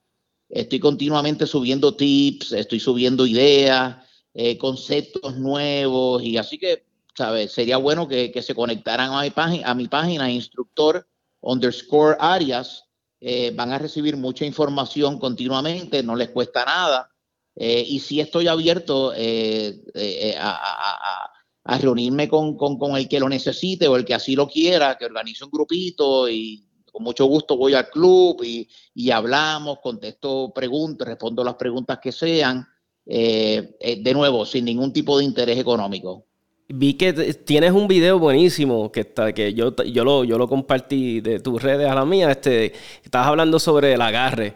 [0.49, 3.97] Estoy continuamente subiendo tips, estoy subiendo ideas,
[4.34, 6.23] eh, conceptos nuevos.
[6.23, 6.84] Y así que,
[7.15, 7.52] ¿sabes?
[7.52, 11.08] Sería bueno que, que se conectaran a mi, página, a mi página, instructor
[11.41, 12.86] underscore Arias
[13.25, 17.09] eh, van a recibir mucha información continuamente, no les cuesta nada.
[17.55, 21.31] Eh, y sí estoy abierto eh, a,
[21.79, 22.57] reunirme con,
[22.97, 26.67] el que lo necesite o el que así lo quiera, que organice un grupito y
[26.91, 32.12] con mucho gusto voy al club y, y hablamos, contesto preguntas, respondo las preguntas que
[32.12, 32.67] sean,
[33.05, 36.27] de nuevo, sin ningún tipo de interés económico.
[36.75, 41.21] Vi que tienes un video buenísimo que está, que yo, yo, lo, yo lo compartí
[41.21, 42.31] de tus redes a la mía.
[42.31, 44.55] Este, estabas hablando sobre el agarre.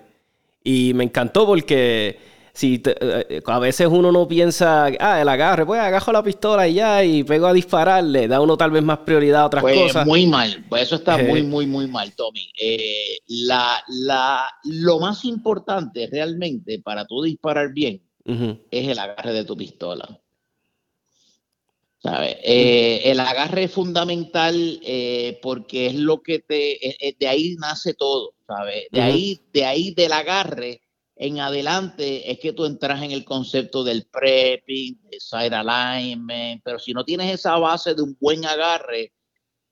[0.63, 2.17] Y me encantó porque
[2.53, 6.73] si eh, a veces uno no piensa, ah, el agarre, pues agajo la pistola y
[6.73, 10.07] ya, y pego a dispararle, da uno tal vez más prioridad a otras pues, cosas.
[10.07, 12.51] Muy mal, pues eso está muy, muy, muy mal, Tommy.
[12.59, 19.45] Eh, la, la, lo más importante realmente para tú disparar bien es el agarre de
[19.45, 20.19] tu pistola.
[21.99, 22.37] ¿Sabes?
[22.43, 24.79] Eh, el agarre es fundamental
[25.41, 28.85] porque es lo que te, de ahí nace todo, ¿sabes?
[28.91, 30.81] De ahí, de ahí del agarre
[31.19, 36.77] en adelante es que tú entras en el concepto del prepping, de side alignment, pero
[36.79, 39.13] si no tienes esa base de un buen agarre,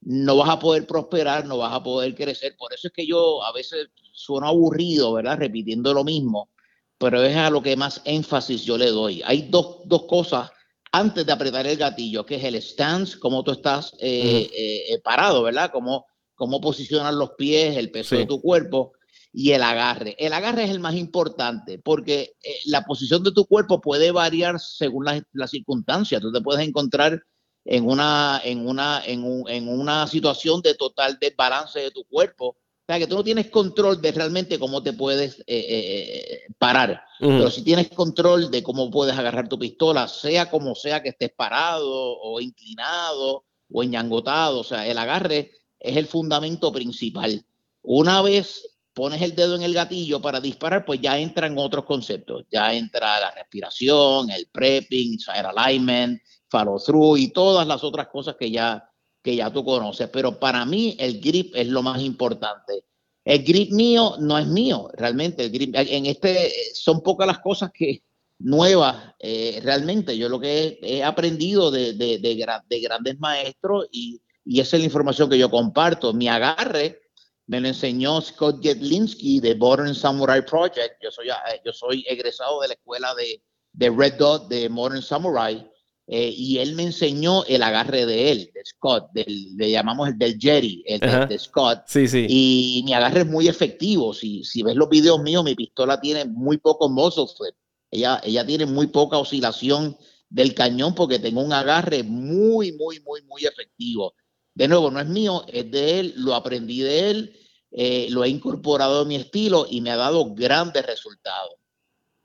[0.02, 2.56] no vas a poder prosperar, no vas a poder crecer.
[2.58, 5.38] Por eso es que yo a veces sueno aburrido, ¿verdad?
[5.38, 6.50] Repitiendo lo mismo,
[6.98, 9.22] pero es a lo que más énfasis yo le doy.
[9.26, 10.52] Hay dos, cosas
[10.98, 15.02] antes de apretar el gatillo, que es el stance, cómo tú estás eh, eh, eh,
[15.04, 15.70] parado, ¿verdad?
[15.74, 16.06] Cómo,
[16.36, 18.94] cómo posicionas los pies, el peso de tu cuerpo
[19.38, 20.16] y el agarre.
[20.18, 24.62] El agarre es el más importante porque eh, la posición de tu cuerpo puede variar
[24.62, 26.22] según las la circunstancias.
[26.22, 27.22] Tú te puedes encontrar
[27.66, 32.56] en una, en, una, en, una situación de total desbalance de tu cuerpo.
[32.88, 37.02] O sea, que tú no tienes control de realmente cómo te puedes eh, eh, parar.
[37.20, 41.32] Pero si tienes control de cómo puedes agarrar tu pistola, sea como sea que estés
[41.32, 44.60] parado o inclinado o enñangotado.
[44.60, 47.44] O sea, el agarre es el fundamento principal.
[47.82, 48.64] Una vez
[48.96, 52.46] pones el dedo en el gatillo para disparar, pues ya entran otros conceptos.
[52.50, 58.36] Ya entra la respiración, el prepping, side alignment, follow through y todas las otras cosas
[58.40, 58.90] que ya,
[59.26, 60.08] que ya tú conoces.
[60.10, 62.86] Pero para mí el grip es lo más importante.
[63.26, 65.46] El grip mío no es mío, realmente.
[65.46, 68.04] El grip, en este son pocas las cosas que
[68.38, 70.16] nuevas, eh, realmente.
[70.16, 74.86] Yo lo que he, aprendido de, de, de, grandes maestros y, y esa es la
[74.86, 76.14] información que yo comparto.
[76.14, 77.02] Mi agarre
[77.48, 81.02] me lo enseñó Scott Jedlinski de Modern Samurai Project.
[81.02, 83.42] Yo soy, eh, yo soy egresado de la escuela de,
[83.74, 85.68] de Red Dot de Modern Samurai.
[86.08, 90.18] Eh, y él me enseñó el agarre de él, de Scott, del, le llamamos el
[90.18, 91.84] del Jerry, el de, Scott.
[91.88, 92.28] Sí, sí.
[92.30, 94.14] Y mi agarre es muy efectivo.
[94.14, 97.56] Si, si ves los videos míos, mi pistola tiene muy poco muzzle flip.
[97.90, 99.98] Ella, ella tiene muy poca oscilación
[100.30, 104.14] del cañón porque tengo un agarre muy, muy, muy, muy efectivo.
[104.54, 107.40] De nuevo, no es mío, es de él, lo aprendí de él,
[107.72, 111.56] eh, lo he incorporado a mi estilo y me ha dado grandes resultados.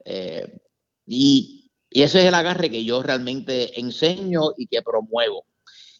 [0.05, 0.61] Eh,
[1.07, 1.60] y,
[1.90, 5.46] ese es el agarre que yo realmente enseño y que promuevo.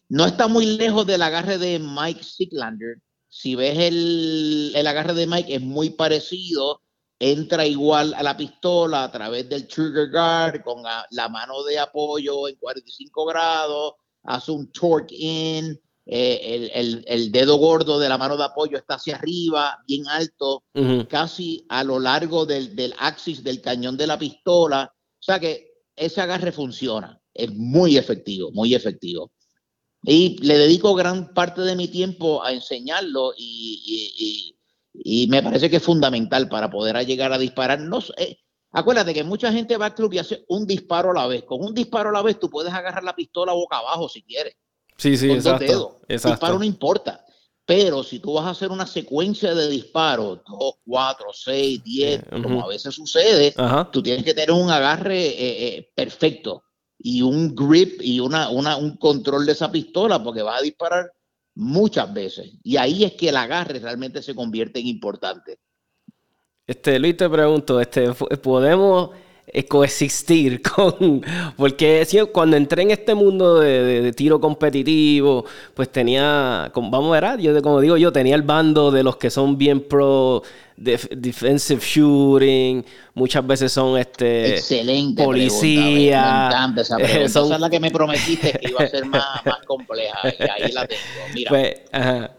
[0.09, 2.97] No está muy lejos del agarre de Mike Siglander.
[3.27, 6.81] Si ves el, el agarre de Mike, es muy parecido
[7.21, 12.47] entra igual a la pistola a través del trigger guard con la, mano de apoyo
[12.47, 16.71] en 45 grados, hace un torque in, eh,
[17.05, 20.63] el, dedo gordo de la mano de apoyo está hacia arriba, bien alto,
[21.07, 24.91] casi a lo largo del, del axis del cañón de la pistola.
[24.91, 25.70] O sea que
[26.01, 29.31] ese agarre funciona, es muy efectivo, muy efectivo.
[30.03, 34.57] Y le dedico gran parte de mi tiempo a enseñarlo y,
[35.29, 37.79] me parece que es fundamental para poder llegar a disparar.
[37.79, 38.39] No, eh,
[38.71, 41.43] acuérdate que mucha gente va al club y hace un disparo a la vez.
[41.43, 44.55] Con un disparo a la vez tú puedes agarrar la pistola boca abajo si quieres.
[44.97, 47.23] Sí, sí, exacto, Disparo no importa.
[47.71, 52.65] Pero si tú vas a hacer una secuencia de disparos, 2, 4, 6, 10, como
[52.65, 53.55] a veces sucede,
[53.93, 56.65] tú tienes que tener un agarre eh, eh, perfecto
[56.97, 61.13] y un grip y una, una, un control de esa pistola porque vas a disparar
[61.55, 62.51] muchas veces.
[62.61, 65.57] Y ahí es que el agarre realmente se convierte en importante.
[66.67, 68.11] Este, Luis, te pregunto, este,
[68.43, 69.11] ¿podemos
[69.67, 71.23] coexistir con...
[71.57, 77.61] Porque cuando entré en este mundo de, tiro competitivo, pues tenía, vamos a ver, yo,
[77.61, 80.43] como digo yo, tenía el bando de los que son bien pro
[80.77, 86.21] defensive shooting, muchas veces son este Excelente policía.
[86.21, 87.23] Me encanta esa pregunta.
[87.23, 90.19] esa es la que me prometiste que iba a ser más, más compleja.
[90.23, 91.01] Y ahí la tengo.
[91.33, 91.49] Mira.
[91.51, 92.31] Pues, ajá.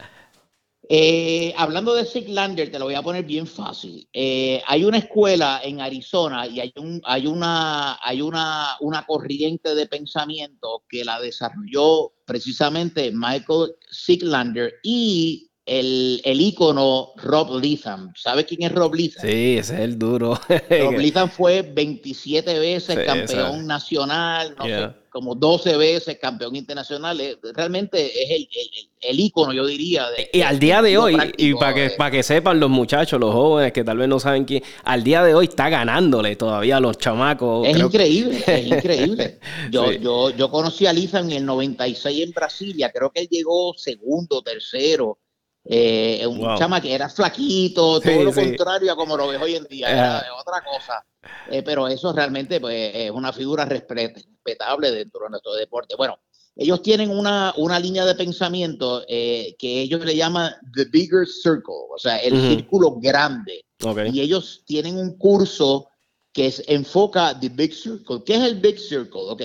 [0.94, 4.06] Eh, hablando de Siglander, te lo voy a poner bien fácil.
[4.12, 9.74] Eh, hay una escuela en Arizona y hay, un, hay, una, hay una, una corriente
[9.74, 18.12] de pensamiento que la desarrolló precisamente Michael Siglander y el, el ícono Rob Litham.
[18.14, 19.26] ¿Sabes quién es Rob Litham?
[19.26, 20.38] Sí, ese es el duro.
[20.46, 27.20] Rob Litham fue 27 veces campeón nacional, no sé como 12 veces campeón internacional.
[27.20, 28.48] Eh, realmente es el,
[29.00, 30.06] el, ícono, yo diría.
[30.32, 33.72] y al día de hoy, y para que, para que sepan los muchachos, los jóvenes
[33.72, 36.96] que tal vez no saben quién, al día de hoy está ganándole todavía a los
[36.96, 37.68] chamacos.
[37.68, 39.38] Es increíble, es increíble.
[39.70, 43.74] Yo, yo, yo conocí a Lisa en el 96 en Brasilia, creo que él llegó
[43.76, 45.18] segundo, tercero.
[45.64, 49.64] Eh, un chama que era flaquito, todo lo contrario a como lo ves hoy en
[49.64, 51.04] día, era otra cosa.
[51.50, 55.94] Eh, pero eso realmente pues, es una figura respetable dentro de nuestro deporte.
[55.96, 56.18] Bueno,
[56.56, 61.88] ellos tienen una, una línea de pensamiento eh, que ellos le llaman The Bigger Circle,
[61.90, 63.64] o sea, el círculo grande.
[64.12, 65.88] Y ellos tienen un curso
[66.32, 68.22] que es, enfoca The Big Circle.
[68.24, 69.22] ¿Qué es el Big Circle?
[69.28, 69.42] Ok,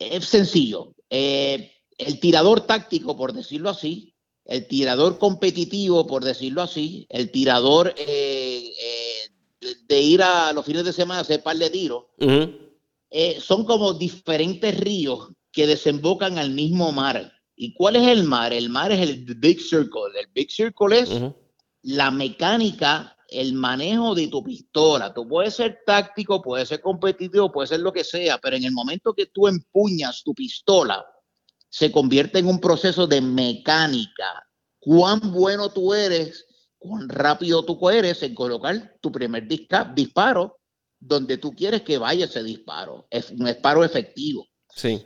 [0.00, 0.92] es sencillo.
[1.08, 4.14] Eh, el tirador táctico, por decirlo así,
[4.48, 8.72] el tirador competitivo, por decirlo así, el tirador eh,
[9.86, 12.04] de ir a los fines de semana a hacer par de tiros,
[13.40, 17.32] son como diferentes ríos que desembocan al mismo mar.
[17.56, 18.52] ¿Y cuál es el mar?
[18.52, 20.18] El mar es el Big Circle.
[20.18, 21.10] El Big Circle es
[21.82, 25.12] la mecánica, el manejo de tu pistola.
[25.12, 28.72] Tú puedes ser táctico, puedes ser competitivo, puede ser lo que sea, pero en el
[28.72, 31.04] momento que tú empuñas tu pistola,
[31.68, 34.46] se convierte en un proceso de mecánica.
[34.78, 36.46] Cuán bueno tú eres,
[36.78, 40.58] cuán rápido tú eres en colocar tu primer disparo
[41.00, 43.06] donde tú quieres que vaya ese disparo.
[43.10, 44.46] Es un disparo efectivo.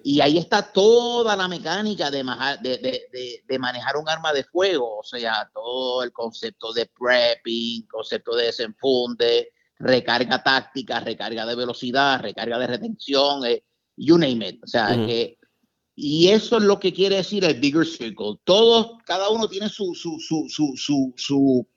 [0.04, 5.48] Y ahí está toda la mecánica de, de, manejar un arma de fuego, o sea,
[5.52, 12.66] todo el concepto de prepping, concepto de desenfunde, recarga táctica, recarga de velocidad, recarga de
[12.66, 13.64] retención, eh,
[13.96, 14.62] you name it.
[14.62, 15.38] O sea, que,
[16.04, 18.34] y eso es lo que quiere decir el bigger circle.
[18.42, 21.68] Todos, cada uno tiene su, su, su, su, su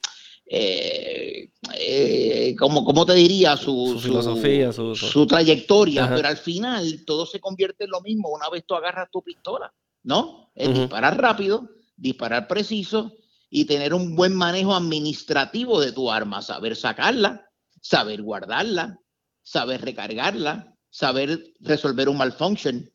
[0.47, 7.83] eh, eh, como, te diría, su, filosofía, su, trayectoria, pero al final todo se convierte
[7.83, 9.71] en lo mismo una vez tú agarras tu pistola,
[10.01, 10.49] ¿no?
[10.55, 13.13] Es disparar rápido, disparar preciso
[13.51, 17.47] y tener un buen manejo administrativo de tu arma, saber sacarla,
[17.79, 18.99] saber guardarla,
[19.43, 22.91] saber recargarla, saber resolver un malfunction.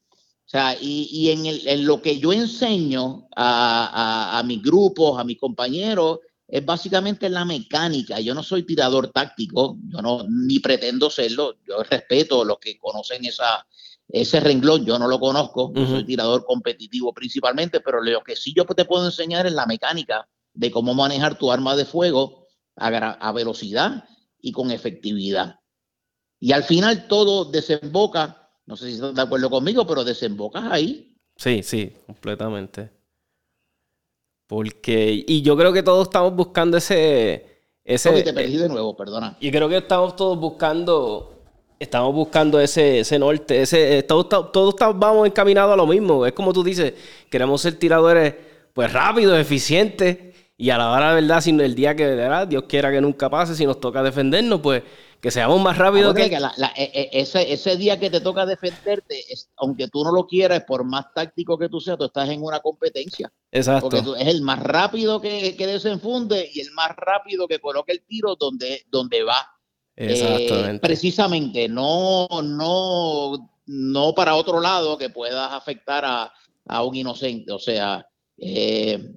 [0.51, 5.22] O sea, y, en, en, lo que yo enseño a, a, a mis grupos, a
[5.22, 8.18] mis compañeros, es básicamente la mecánica.
[8.18, 11.55] Yo no soy tirador táctico, yo no ni pretendo serlo.
[11.64, 13.64] Yo respeto a los que conocen esa,
[14.09, 15.72] ese renglón, yo no lo conozco.
[15.72, 20.28] soy tirador competitivo principalmente, pero lo que sí yo te puedo enseñar es la mecánica
[20.53, 24.03] de cómo manejar tu arma de fuego a, a velocidad
[24.40, 25.61] y con efectividad.
[26.40, 28.39] Y al final todo desemboca,
[28.70, 31.12] no sé si estás de acuerdo conmigo, pero desembocas ahí.
[31.36, 32.88] Sí, sí, completamente.
[34.46, 37.64] Porque, y yo creo que todos estamos buscando ese...
[37.82, 39.36] ese te perdí de nuevo, perdona.
[39.40, 41.42] Y creo que estamos todos buscando,
[41.80, 46.24] estamos buscando ese, ese norte, ese, todos, todos, vamos encaminados a lo mismo.
[46.24, 46.94] Es como tú dices,
[47.28, 48.36] queremos ser tiradores
[48.72, 50.16] pues rápidos, eficientes,
[50.56, 53.56] y a la hora de verdad, si el día que Dios quiera que nunca pase,
[53.56, 54.84] si nos toca defendernos, pues
[55.20, 56.24] que seamos más rápidos que...
[56.24, 56.30] E,
[56.76, 59.24] e, ese, ese, día que te toca defenderte,
[59.56, 62.60] aunque tú no lo quieras, por más táctico que tú seas, tú estás en una
[62.60, 63.30] competencia.
[63.52, 63.88] Exacto.
[63.88, 67.92] Porque tú, es el más rápido que, que, desenfunde y el más rápido que coloque
[67.92, 69.46] el tiro donde, donde va.
[69.94, 70.76] Exactamente.
[70.76, 76.32] Eh, precisamente, no, no, no para otro lado que puedas afectar a,
[76.66, 77.52] a un inocente.
[77.52, 78.06] O sea,
[78.38, 79.14] eh,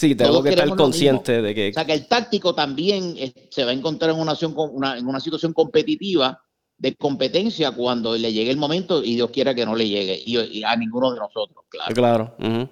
[0.00, 1.68] Sí, tengo que estar consciente de que...
[1.68, 5.20] O sea, que el táctico también eh, se va a encontrar en una, en una
[5.20, 6.40] situación competitiva
[6.78, 10.62] de competencia cuando le llegue el momento y Dios quiera que no le llegue y,
[10.62, 11.94] a ninguno de nosotros, claro.
[11.94, 12.70] Claro.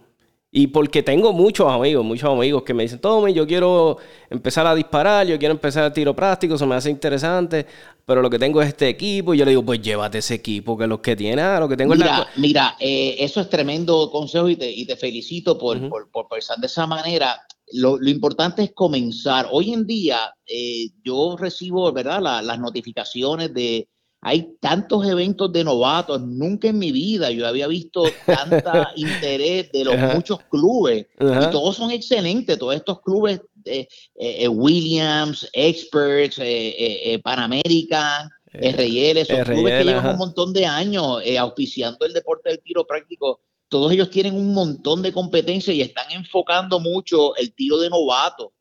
[0.50, 3.98] Y porque tengo muchos amigos, muchos amigos que me dicen, Tome, yo quiero
[4.30, 7.66] empezar a disparar, yo quiero empezar a tiro práctico, eso me hace interesante,
[8.06, 9.34] pero lo que tengo es este equipo.
[9.34, 11.76] Y yo le digo, pues llévate ese equipo, que los que tiene, ah, lo que
[11.76, 16.28] tengo mira, Mira, eh, eso es tremendo consejo y te, y te felicito por, por,
[16.28, 17.38] pensar de esa manera.
[17.72, 19.48] Lo, importante es comenzar.
[19.50, 23.86] Hoy en día eh, yo recibo, ¿verdad?, las notificaciones de
[24.20, 29.84] hay tantos eventos de novatos, nunca en mi vida yo había visto tanta interés de
[29.84, 37.20] los muchos clubes y todos son excelentes, todos estos clubes, eh, eh, Williams, Experts, eh,
[37.22, 42.60] Pan American, RL, esos clubes que llevan un montón de años auspiciando el deporte del
[42.60, 47.78] tiro práctico, todos ellos tienen un montón de competencia y están enfocando mucho el tiro
[47.78, 48.52] de novato.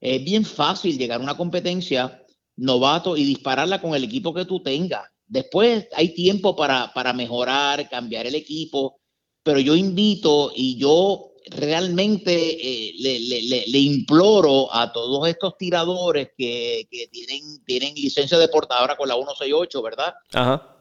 [0.00, 2.21] Es bien fácil llegar a una competencia
[2.56, 5.02] novato y dispararla con el equipo que tú tengas.
[5.26, 9.00] Después hay tiempo para, para mejorar, cambiar el equipo,
[9.42, 16.86] pero yo invito y yo realmente eh, le, le, imploro a todos estos tiradores que,
[16.90, 20.14] que tienen, tienen licencia de portadora con la 168, ¿verdad?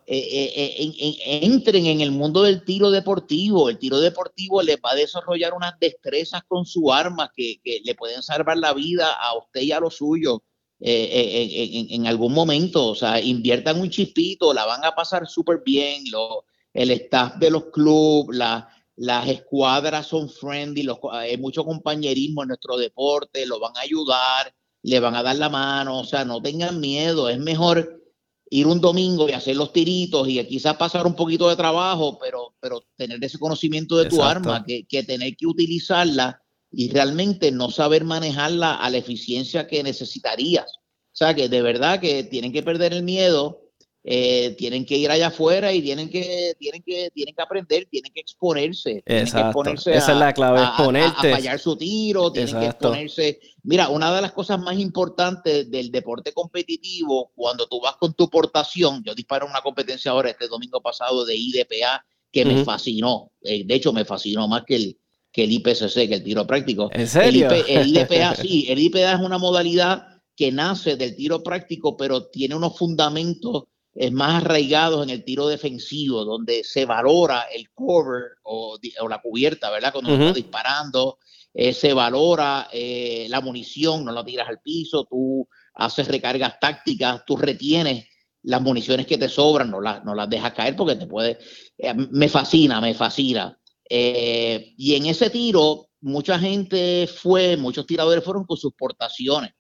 [0.08, 3.70] Eh, eh, entren en el mundo del tiro deportivo.
[3.70, 7.96] El tiro deportivo les va a desarrollar unas destrezas con su arma que, que le
[7.96, 10.40] pueden salvar la vida a usted y a los suyos.
[10.84, 15.62] Eh, eh, en, algún momento, o sea, inviertan un chispito, la van a pasar súper
[15.64, 22.42] bien, lo, el staff de los clubes, la, las escuadras son friendly, hay mucho compañerismo
[22.42, 26.26] en nuestro deporte, lo van a ayudar, le van a dar la mano, o sea,
[26.26, 28.02] no tengan miedo, es mejor
[28.50, 32.56] ir un domingo y hacer los tiritos y quizás pasar un poquito de trabajo, pero,
[32.60, 36.42] pero tener ese conocimiento de tu arma, que, que tener que utilizarla
[36.72, 40.78] y realmente no saber manejarla a la eficiencia que necesitarías.
[40.78, 43.62] O sea, que de verdad que tienen que perder el miedo
[44.04, 48.12] eh, tienen que ir allá afuera y tienen que, tienen que, tienen que aprender, tienen
[48.12, 49.04] que exponerse.
[49.06, 51.32] Tienen que exponerse Esa es la clave, exponerte.
[51.32, 53.40] A, fallar su tiro, tienen que exponerse.
[53.62, 58.28] Mira, una de las cosas más importantes del deporte competitivo, cuando tú vas con tu
[58.28, 63.32] portación, yo disparo una competencia ahora este domingo pasado de IDPA que me fascinó.
[63.44, 64.98] Eh, de hecho, me fascinó más que el,
[65.32, 66.90] que el IPCC, que el tiro práctico.
[66.94, 67.50] ¿En serio?
[67.50, 72.56] El, IDPA, sí, el IDPA es una modalidad que nace del tiro práctico, pero tiene
[72.56, 73.64] unos fundamentos
[74.12, 78.78] más arraigados en el tiro defensivo, donde se valora el cover o,
[79.10, 79.92] la cubierta, ¿verdad?
[79.92, 81.20] Cuando estás disparando,
[81.54, 87.26] eh, se valora eh, la munición, no la tiras al piso, tú haces recargas tácticas,
[87.26, 88.08] tú retienes
[88.44, 91.38] las municiones que te sobran, no las, no las dejas caer porque te puede...
[91.78, 93.58] Eh, me fascina, me fascina.
[93.94, 99.52] Y en ese tiro, mucha gente fue, muchos tiradores fueron con sus portaciones.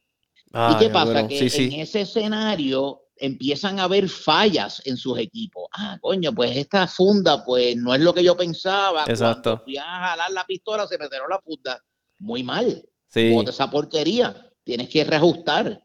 [0.53, 1.27] ¿Y qué pasa?
[1.27, 5.67] que en ese escenario empiezan a haber fallas en sus equipos.
[5.73, 9.05] Ah, coño, pues esta funda, pues no es lo que yo pensaba.
[9.07, 9.51] Exacto.
[9.51, 11.79] Cuando fui a jalar la pistola, se me cerró la funda.
[12.19, 12.83] Muy mal.
[13.07, 13.33] Sí.
[13.47, 14.49] esa porquería.
[14.63, 15.81] Tienes que reajustar.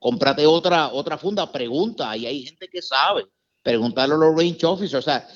[0.00, 2.10] Cómprate otra, otra funda, pregunta.
[2.10, 3.24] Ahí hay gente que sabe.
[3.62, 4.94] Pregúntale a los range officers.
[4.94, 5.26] O sea,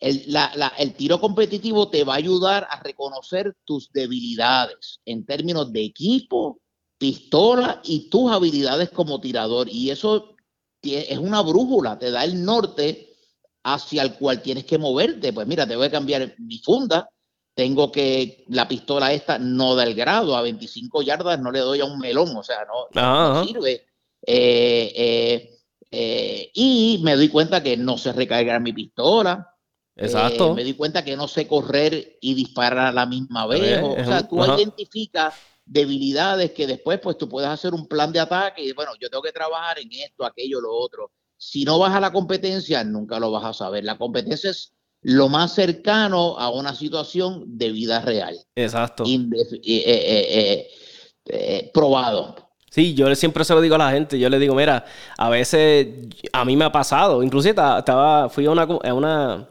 [0.00, 0.34] el,
[0.78, 6.60] el tiro competitivo te va a ayudar a reconocer tus debilidades en términos de equipo,
[6.98, 9.68] pistola y tus habilidades como tirador.
[9.70, 10.36] Y eso
[10.82, 13.14] es una brújula, te da el norte
[13.64, 15.32] hacia el cual tienes que moverte.
[15.32, 17.08] Pues mira, te voy a cambiar mi funda,
[17.54, 21.80] tengo que la pistola esta no da el grado, a 25 yardas no le doy
[21.80, 23.86] a un melón, o sea, no, sirve.
[24.26, 25.50] Eh, eh,
[25.90, 29.55] eh, y me doy cuenta que no sé recargar mi pistola.
[29.96, 30.54] Exacto.
[30.54, 33.82] me doy cuenta que no sé correr y disparar a la misma vez.
[33.82, 35.34] o, sea, tú identificas
[35.64, 39.22] debilidades que después pues tú puedes hacer un plan de ataque y bueno, yo tengo
[39.22, 41.10] que trabajar en esto, aquello, lo otro.
[41.38, 43.84] Si no vas a la competencia, nunca lo vas a saber.
[43.84, 44.72] La competencia es
[45.02, 48.36] lo más cercano a una situación de vida real.
[48.54, 49.04] Exacto.
[49.06, 49.18] Eh,
[49.64, 50.68] eh,
[51.26, 52.36] eh, probado.
[52.70, 54.18] Sí, yo siempre se lo digo a la gente.
[54.18, 54.84] Yo le digo, mira,
[55.16, 55.88] a veces
[56.32, 57.22] a mí me ha pasado.
[57.22, 59.48] Inclusive estaba, fui a una, a una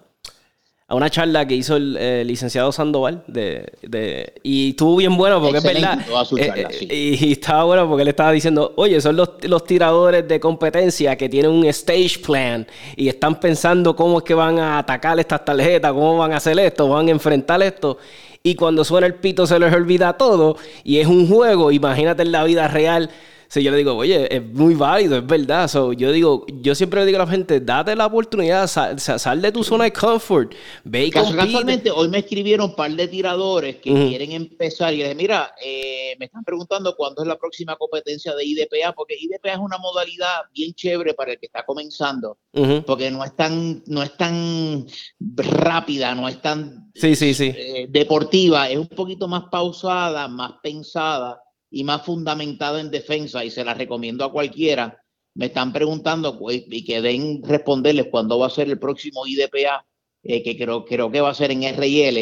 [0.87, 5.57] a una charla que hizo el, licenciado Sandoval de, de, y estuvo bien bueno porque
[5.57, 5.99] es verdad.
[6.37, 10.39] Eh, eh, y, estaba bueno porque él estaba diciendo oye son los, los, tiradores de
[10.39, 15.19] competencia que tienen un stage plan y están pensando cómo es que van a atacar
[15.19, 17.97] estas tarjetas cómo van a hacer esto van a enfrentar esto
[18.43, 22.31] y cuando suena el pito se les olvida todo y es un juego imagínate en
[22.31, 23.09] la vida real
[23.47, 25.69] Sí, yo le digo, oye, es muy válido, es verdad.
[25.95, 29.63] yo digo, yo siempre le digo a la gente, date la oportunidad, sal, de tu
[29.63, 34.31] zona de comfort, ve y Casualmente, hoy me escribieron un par de tiradores que quieren
[34.31, 38.45] empezar y les dije, mira, eh, me están preguntando cuándo es la próxima competencia de
[38.45, 42.37] IDPA, porque IDPA es una modalidad bien chévere para el que está comenzando,
[42.85, 44.85] porque no es tan, no es tan
[45.19, 47.53] rápida, no es tan sí, sí, sí.
[47.55, 51.41] Eh, deportiva, es un poquito más pausada, más pensada
[51.75, 55.03] y más fundamentada en defensa y se la recomiendo a cualquiera.
[55.33, 59.85] Me están preguntando pues, y que den responderles cuándo va a ser el próximo IDPA,
[60.23, 62.17] eh, que creo, creo que va a ser en RL,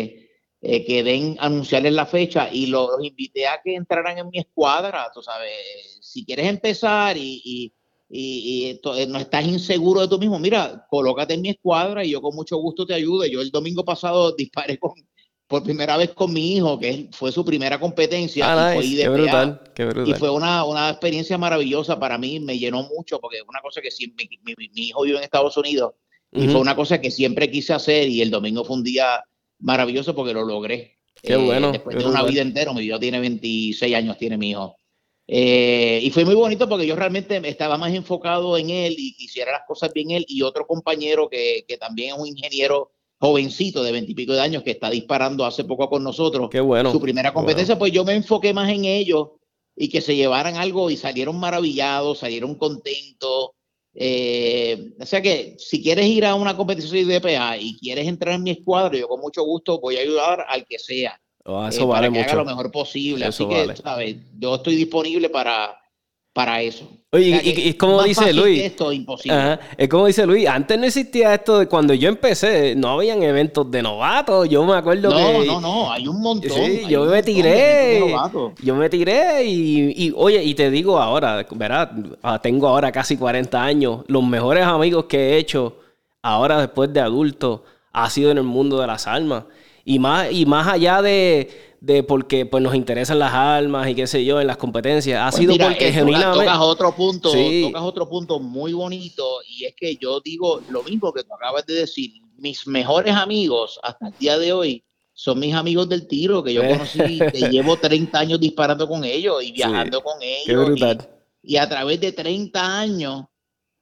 [0.59, 5.11] eh, que den anunciarles la fecha y los, invité a que entraran en mi escuadra.
[5.13, 7.73] Tú sabes, si quieres empezar y, y,
[8.09, 12.23] y, eh, no estás inseguro de tú mismo, mira, colócate en mi escuadra y yo
[12.23, 13.29] con mucho gusto te ayude.
[13.29, 14.93] Yo el domingo pasado disparé con,
[15.53, 18.69] por primera vez con mi hijo, que fue su primera competencia.
[18.69, 19.61] Ah, y fue brutal,
[20.03, 23.79] Y fue una, una, experiencia maravillosa para mí, me llenó mucho, porque es una cosa
[23.79, 25.93] que siempre, mi, hijo vive en Estados Unidos,
[26.31, 29.23] y fue una cosa que siempre quise hacer, y el domingo fue un día
[29.59, 30.97] maravilloso porque lo logré.
[31.21, 31.69] Qué bueno.
[31.69, 34.75] Eh, después de una vida entera, mi hijo tiene 26 años, tiene mi hijo.
[35.27, 39.51] Eh, y fue muy bonito porque yo realmente estaba más enfocado en él y quisiera
[39.51, 42.89] las cosas bien él y otro compañero que, que también es un ingeniero
[43.23, 46.49] jovencito de veintipico de años que está disparando hace poco con nosotros.
[46.51, 46.91] Qué bueno.
[46.91, 49.29] Su primera competencia, pues yo me enfoqué más en ellos
[49.77, 53.51] y que se llevaran algo y salieron maravillados, salieron contentos.
[53.95, 58.35] Eh, o sea que si quieres ir a una competición de DPA y quieres entrar
[58.35, 61.17] en mi escuadro, yo con mucho gusto voy a ayudar al que sea.
[61.45, 63.23] Oh, eso eh, vale para que haga lo mejor posible.
[63.23, 64.17] Así que, ¿sabes?
[64.37, 65.77] Yo estoy disponible para,
[66.33, 66.89] para eso.
[67.11, 68.63] Oye, y, es como dice Luis.
[68.63, 69.59] Esto es imposible.
[69.77, 73.69] es como dice Luis, antes no existía esto de cuando yo empecé, no habían eventos
[73.69, 74.49] de novatos.
[74.49, 75.45] Yo me acuerdo que.
[75.45, 76.49] No, no, no, hay un montón.
[76.51, 78.15] Sí, yo me tiré.
[78.63, 81.91] Yo me tiré y, oye, y te digo ahora, ¿verdad?
[82.23, 83.99] Ah, tengo ahora casi 40 años.
[84.07, 85.77] Los mejores amigos que he hecho
[86.23, 89.43] ahora después de adulto ha sido en el mundo de las almas.
[89.85, 94.07] Y más, y más allá de de porque pues nos interesan las almas y qué
[94.07, 95.19] sé yo en las competencias.
[95.19, 99.65] Ha pues sido porque eh, genuinamente tocas otro punto, tocas otro punto muy bonito y
[99.65, 102.11] es que yo digo lo mismo que tú acabas de decir.
[102.37, 106.63] Mis mejores amigos hasta el día de hoy son mis amigos del tiro que yo
[106.63, 106.69] eh.
[106.69, 110.79] conocí, que llevo 30 años disparando con ellos y viajando con ellos.
[111.41, 113.25] Y, a través de 30 años,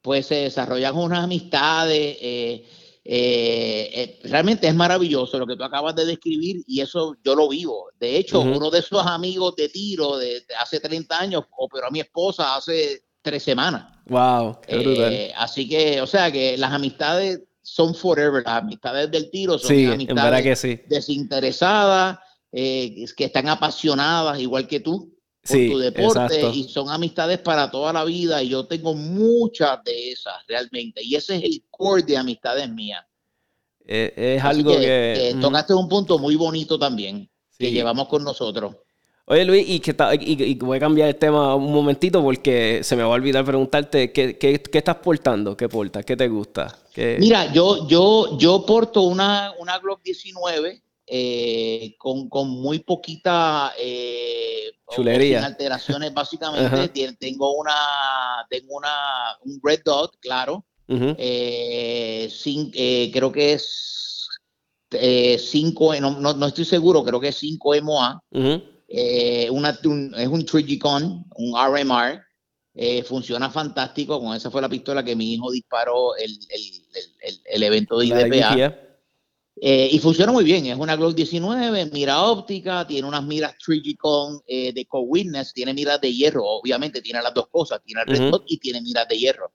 [0.00, 2.16] pues se desarrollan unas amistades.
[2.20, 2.64] Eh,
[3.04, 7.48] eh, eh, realmente es maravilloso lo que tú acabas de describir y eso yo lo
[7.48, 7.88] vivo.
[7.98, 12.00] De hecho, uno de esos amigos de tiro de, hace 30 años operó a mi
[12.00, 13.86] esposa hace tres semanas.
[14.06, 18.44] Wow, eh, así que, o sea, que las amistades son forever.
[18.44, 22.18] Las amistades del tiro son amistades que desinteresadas,
[22.52, 25.11] que están apasionadas igual que tú
[25.46, 30.12] por tu deporte y son amistades para toda la vida y yo tengo muchas de
[30.12, 33.04] esas realmente y ese es el core de amistades mías.
[33.84, 35.30] Eh, es, algo que...
[35.30, 37.28] Eh, tocaste un punto muy bonito también
[37.58, 38.76] que llevamos con nosotros.
[39.24, 43.02] Oye Luis, y, que y, voy a cambiar el tema un momentito porque se me
[43.02, 46.76] va a olvidar preguntarte qué, qué, qué estás portando, qué portas, qué te gusta.
[46.96, 50.82] Mira, yo, yo, yo porto una, una Glock 19
[51.14, 55.44] eh, con, con, muy poquita eh, chulería.
[55.44, 56.88] alteraciones básicamente.
[57.18, 57.74] Tengo una
[58.48, 60.64] tengo una un red dot claro.
[60.88, 62.30] Eh,
[62.74, 64.28] eh, creo que es
[64.90, 68.50] 5 no, no, estoy seguro creo que es 5 MOA una,
[68.90, 72.22] es un 3G Con un RMR
[73.04, 74.18] funciona fantástico.
[74.18, 78.91] Con esa fue la pistola que mi hijo disparó el, el, el, evento de IDPA
[79.64, 83.96] eh, y funciona muy bien, es una Glock 19, mira óptica, tiene unas miras 3G
[83.96, 88.08] con eh, de Co-Witness, tiene miras de hierro, obviamente tiene las dos cosas, tiene el
[88.08, 89.52] red y tiene miras de hierro.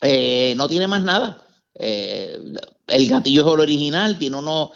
[0.00, 1.44] Eh, no tiene más nada.
[1.74, 4.70] el gatillo es el original, tiene unos,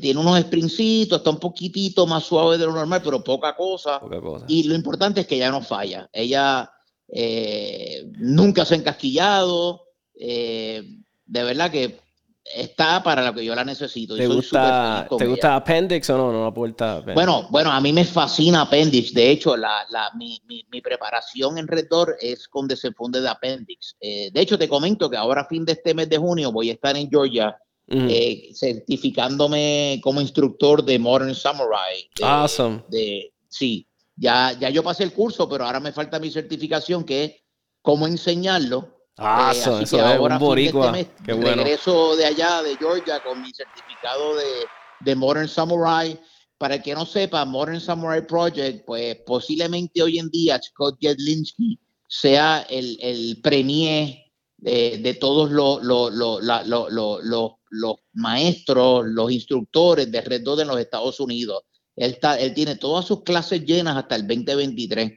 [0.00, 4.00] tiene unos sprincitos, está un poquitito más suave de lo normal, pero poca cosa.
[4.46, 6.08] Y lo importante es que ella no falla.
[6.12, 6.70] Ella
[8.18, 9.82] nunca se ha encasquillado.
[10.14, 12.07] de verdad que
[12.54, 14.16] está para lo que yo la necesito.
[14.16, 16.32] ¿Te, gusta, ¿te gusta Appendix o no?
[16.32, 19.12] no la puerta bueno, bueno, a mí me fascina Appendix.
[19.12, 23.96] De hecho, la, la, mi, mi, mi, preparación en Redor es con desenfunde de Appendix.
[24.00, 26.70] Eh, de hecho, te comento que ahora, a fin de este mes de junio, voy
[26.70, 27.56] a estar en Georgia
[27.90, 32.08] eh, certificándome como instructor de Modern Samurai.
[32.22, 32.84] awesome.
[32.88, 37.24] De, sí, ya, ya yo pasé el curso, pero ahora me falta mi certificación que
[37.24, 37.32] es
[37.80, 40.98] cómo enseñarlo Ah, eh, eso, eso es un boricua.
[40.98, 41.62] Este Qué bueno.
[41.62, 44.44] Regreso de allá, de Georgia, con mi certificado de,
[45.00, 46.18] de Modern Samurai.
[46.56, 51.78] Para el que no sepa, Modern Samurai Project, pues posiblemente hoy en día Scott Jedlinski
[52.08, 56.42] sea el, el premier de, de todos los, los, los,
[57.70, 61.62] los, maestros, los instructores de Red Dot en los Estados Unidos.
[61.94, 65.12] Él, está, él tiene todas sus clases llenas hasta el 2023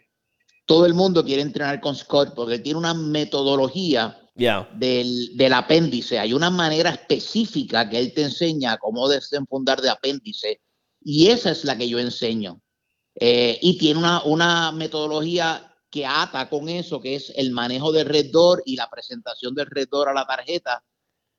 [0.65, 6.17] todo el mundo quiere entrenar con Scott porque tiene una metodología del, del, apéndice.
[6.17, 10.61] Hay una manera específica que él te enseña cómo desenfundar de apéndice
[11.03, 12.61] y esa es la que yo enseño.
[13.15, 18.07] Eh, y tiene una, una metodología que ata con eso, que es el manejo del
[18.07, 20.83] redor y la presentación del redor a la tarjeta,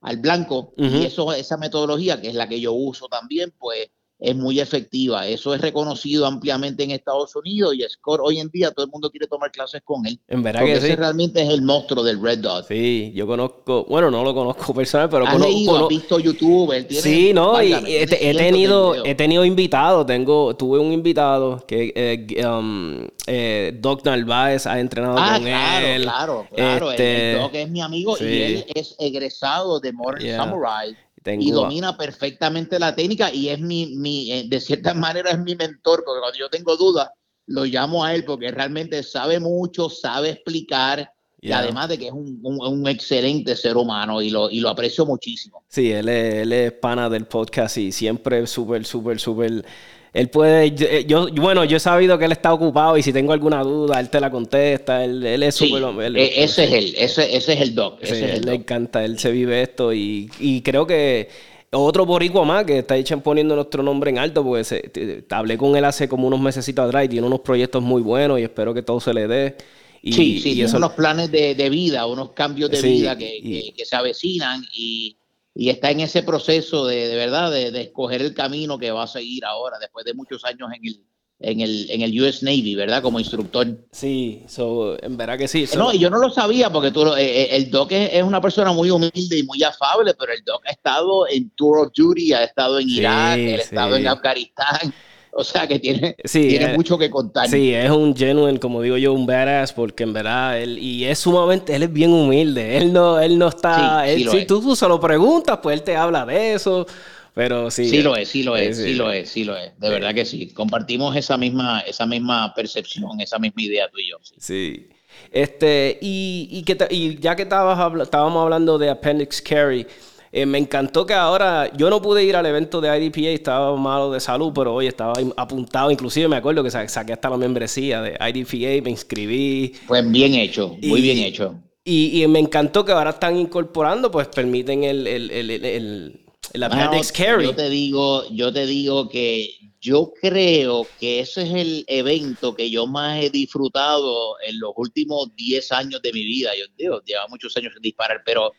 [0.01, 0.73] al blanco.
[0.77, 3.89] Y eso, esa metodología, que es la que yo uso también, pues
[4.23, 5.27] es muy efectiva.
[5.27, 9.11] Eso es reconocido ampliamente en Estados Unidos y Score hoy en día todo el mundo
[9.11, 10.17] quiere tomar clases con él.
[10.29, 12.65] En verdad que ese realmente es el monstruo del Red Dot.
[12.69, 15.89] Sí, yo conozco, bueno, no lo conozco personal, pero ¿Has conozco.
[15.89, 20.93] visto YouTube, él tiene, Sí, no, y he, tenido, he tenido invitados, tengo, tuve un
[20.93, 26.03] invitado que eh, um, eh, Doc Narváez ha entrenado ah, con él.
[26.03, 30.95] Claro, claro, este, el, Doc es mi amigo y él es egresado de Modern Samurai
[31.25, 35.55] y domina perfectamente la técnica y es mi, mi, eh, de cierta manera es mi
[35.55, 37.09] mentor, porque cuando yo tengo dudas,
[37.47, 41.11] lo llamo a él porque realmente sabe mucho, sabe explicar
[41.43, 45.05] y además de que es un, un, excelente ser humano y lo, y lo aprecio
[45.05, 45.65] muchísimo.
[45.67, 49.65] Sí, él es, él es pana del podcast y siempre súper, súper, súper
[50.13, 53.33] él puede, eh, yo, bueno, yo he sabido que él está ocupado y si tengo
[53.33, 55.83] alguna duda, él te la contesta, él, él es súper...
[56.15, 57.97] E, ese es él, ese, ese es el doc.
[57.99, 61.29] Ese es él le encanta, él se vive esto y, y creo que
[61.73, 65.85] otro boricua más que está poniendo nuestro nombre en alto, porque se, hablé con él
[65.85, 68.99] hace como unos meses atrás y tiene unos proyectos muy buenos y espero que todo
[68.99, 69.57] se le dé.
[70.01, 74.63] Y, sí, sí, y unos planes de, vida, unos cambios de vida que, se avecinan
[74.73, 75.17] y,
[75.55, 79.07] está en ese proceso de, de verdad de, de, escoger el camino que va a
[79.07, 81.03] seguir ahora, después de muchos años en el,
[81.43, 83.01] en el, en el US Navy, ¿verdad?
[83.01, 83.67] Como instructor.
[83.91, 85.67] Sí, en verdad que sí.
[85.75, 88.71] No, y yo no lo sabía porque tú, eh, eh, el Doc es, una persona
[88.71, 92.43] muy humilde y muy afable, pero el Doc ha estado en Tour of Duty, ha
[92.43, 94.93] estado en Irak, ha estado en Afganistán.
[95.35, 97.47] O sea que tiene, tiene eh, mucho que contar.
[97.47, 101.19] Sí, es un genuine, como digo yo, un badass, porque en verdad él, y es
[101.19, 102.77] sumamente, él es bien humilde.
[102.77, 106.25] Él no, él no está, si tú, tú se lo preguntas, pues él te habla
[106.25, 106.85] de eso.
[107.33, 107.89] Pero sí.
[107.89, 109.71] Sí lo es, sí lo es, sí, lo es, sí lo es.
[109.79, 110.49] De verdad que sí.
[110.49, 114.17] Compartimos esa misma, esa misma percepción, esa misma idea tú y yo.
[114.37, 114.87] Sí.
[115.31, 119.87] Este, y, y, que, y ya que estabas, estábamos hablando de Appendix Carry,
[120.35, 124.11] eh, me encantó que ahora yo no pude ir al evento de IDPA, estaba malo
[124.11, 125.91] de salud, pero hoy estaba apuntado.
[125.91, 129.73] Inclusive me acuerdo que saqué hasta la membresía de IDPA, me inscribí.
[129.85, 131.55] Pues bien hecho, muy bien hecho.
[131.85, 136.23] Y, y, me encantó que ahora están incorporando, pues permiten el, el, el
[136.53, 142.71] yo te digo, yo te digo que yo creo que ese es el evento que
[142.71, 146.51] yo más he disfrutado en los últimos 10 años de mi vida.
[146.57, 148.51] Yo digo, lleva muchos años sin disparar, pero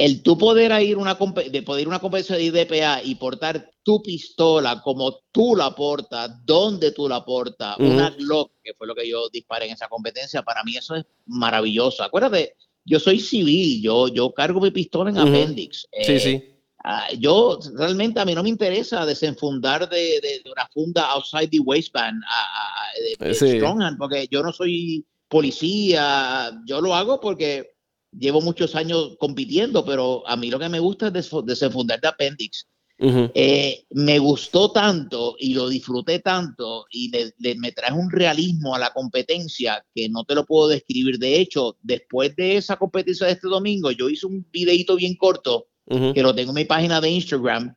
[0.00, 4.02] el tú poder ir una de poder ir una competencia de IDPA y portar tu
[4.02, 9.08] pistola como tú la portas, donde tú la portas, una Glock, que fue lo que
[9.08, 12.02] yo disparé en esa competencia, para mí eso es maravilloso.
[12.02, 15.86] Acuérdate, yo soy civil, yo, yo cargo mi pistola en Appendix.
[15.92, 16.50] sí, eh, sí
[16.82, 22.22] Ah, yo realmente a mí no me interesa desenfundar de, una funda outside the waistband
[22.26, 27.74] a, de, Stronghand, porque yo no soy policía, yo lo hago porque
[28.12, 32.66] llevo muchos años compitiendo, pero a mí lo que me gusta es desenfundar de appendix.
[33.02, 37.10] Eh, me gustó tanto y lo disfruté tanto y
[37.56, 41.18] me trae un realismo a la competencia que no te lo puedo describir.
[41.18, 45.68] De hecho, después de esa competencia de este domingo, yo hice un videito bien corto
[45.86, 47.74] que lo tengo en mi página de Instagram.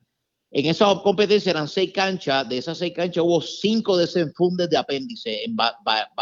[0.52, 5.46] En esa competencia eran seis canchas, de esas seis canchas hubo cinco desenfundes de apéndice
[5.46, 5.56] en,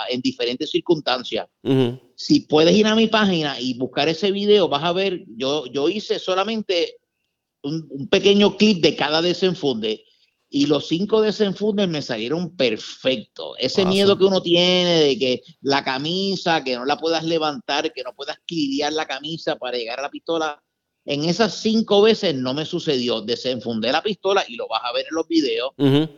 [0.10, 1.48] en diferentes circunstancias.
[2.22, 5.90] Si puedes ir a mi página y buscar ese video, vas a ver, yo, yo
[5.90, 6.98] hice solamente
[7.64, 10.06] un, pequeño clip de cada desenfunde
[10.48, 13.56] y los cinco desenfundes me salieron perfectos.
[13.58, 18.04] Ese miedo que uno tiene de que la camisa, que no la puedas levantar, que
[18.04, 20.62] no puedas cliriar la camisa para llegar a la pistola,
[21.06, 23.22] en esas cinco veces no me sucedió.
[23.22, 25.72] Desenfundé la pistola y lo vas a ver en los videos.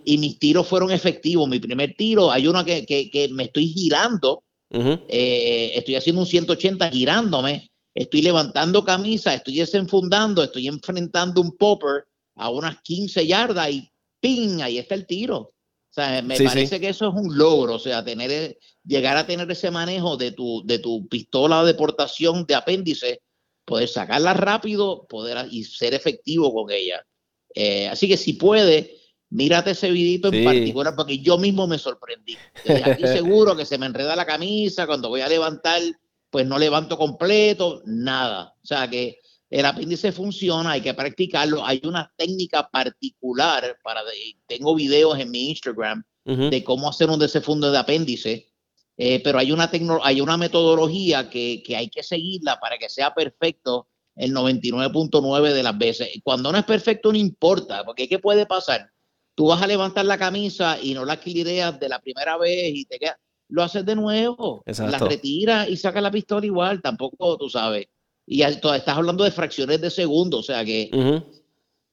[0.04, 1.48] Y mis tiros fueron efectivos.
[1.48, 4.44] Mi primer tiro, hay uno que, que, me estoy girando.
[4.74, 7.72] Eh, estoy haciendo un 180 girándome.
[7.94, 12.06] Estoy levantando camisa, estoy desenfundando, estoy enfrentando un popper
[12.36, 13.88] a unas 15 yardas y
[14.20, 14.62] ¡ping!
[14.62, 15.38] Ahí está el tiro.
[15.38, 17.76] O sea, me parece que eso es un logro.
[17.76, 22.46] O sea, tener, llegar a tener ese manejo de tu, de tu pistola de deportación
[22.48, 23.22] de apéndice
[23.66, 27.06] poder sacarla rápido poder, y ser efectivo con ella.
[27.54, 28.98] Eh, así que si puede,
[29.34, 32.38] mírate ese vidito en particular, porque yo mismo me sorprendí.
[32.84, 35.82] aquí seguro que se me enreda la camisa, cuando voy a levantar,
[36.30, 38.56] pues no levanto completo, nada.
[38.64, 39.20] O sea que
[39.50, 41.66] el apéndice funciona, hay que practicarlo.
[41.66, 44.02] Hay una técnica particular para,
[44.48, 48.54] tengo videos en mi Instagram de cómo hacer un desenfunde de apéndice
[48.98, 49.70] eh, pero hay una,
[50.04, 55.64] hay una metodología que, que, hay que seguirla para que sea perfecto el 99.9 de
[55.64, 56.10] las veces.
[56.24, 58.93] Cuando no es perfecto no importa, porque ¿qué puede pasar?
[59.36, 62.86] Tú vas a levantar la camisa y no la equilibras de la primera vez y
[62.86, 63.18] te queda,
[63.50, 67.88] lo haces de nuevo, la retiras y sacas la pistola igual, tampoco tú sabes.
[68.26, 70.90] Y ya, estás hablando de fracciones de segundo, o sea que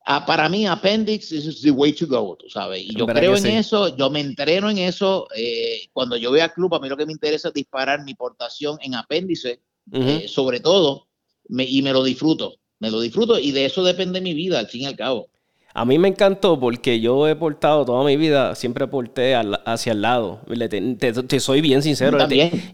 [0.07, 2.82] Ah, para mí, Appendix is the way to go, tú sabes.
[2.82, 5.28] Y yo creo en eso, yo me entreno en eso.
[5.36, 8.14] Eh, cuando yo voy al club, a mí lo que me interesa es disparar mi
[8.14, 9.61] portación en apéndice,
[9.93, 11.07] eh, sobre todo,
[11.49, 12.57] y me lo disfruto.
[12.78, 15.28] Me lo disfruto y de eso depende mi vida, al fin y al cabo.
[15.73, 20.03] A mí me encantó porque yo he portado toda mi vida, siempre porté hacia el
[20.03, 20.41] lado.
[20.68, 22.18] te, soy bien sincero.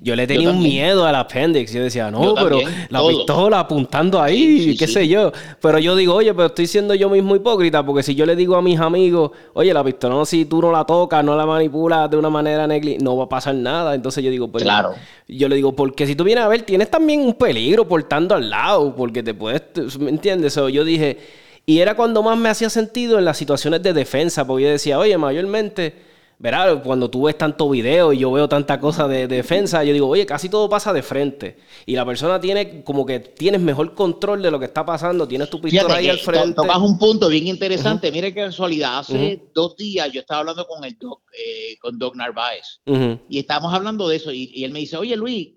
[0.00, 1.72] yo le tenía un miedo al appendix.
[1.72, 5.30] Yo decía, no, pero la pistola apuntando ahí, qué sé yo.
[5.60, 8.56] Pero yo digo, oye, pero estoy siendo yo mismo hipócrita porque si yo le digo
[8.56, 12.10] a mis amigos, oye, la pistola no, si tú no la tocas, no la manipulas
[12.10, 13.94] de una manera negligente, no va a pasar nada.
[13.94, 14.64] Entonces yo digo, pues.
[14.64, 14.94] Claro.
[15.28, 18.48] Yo le digo, porque si tú vienes a ver, tienes también un peligro portando al
[18.48, 19.98] lado, porque te puedes.
[19.98, 20.54] ¿Me entiendes?
[20.54, 21.44] Yo dije.
[21.66, 24.98] Y era cuando más me hacía sentido en las situaciones de defensa, porque yo decía,
[24.98, 26.06] oye, mayormente
[26.38, 26.82] ¿verdad?
[26.82, 30.26] Cuando tú ves tanto video y yo veo tanta cosa de, defensa, yo digo, oye,
[30.26, 31.56] casi todo pasa de frente.
[31.86, 35.48] Y la persona tiene como que tienes mejor control de lo que está pasando, tienes
[35.48, 36.54] tu pistola ahí al frente.
[36.54, 38.12] Tocas un punto bien interesante.
[38.12, 38.98] Mire qué casualidad.
[38.98, 42.80] Hace dos días yo estaba hablando con el doc, eh, con Doc Narváez,
[43.28, 44.30] y estábamos hablando de eso.
[44.32, 45.48] Y, él me dice, oye Luis,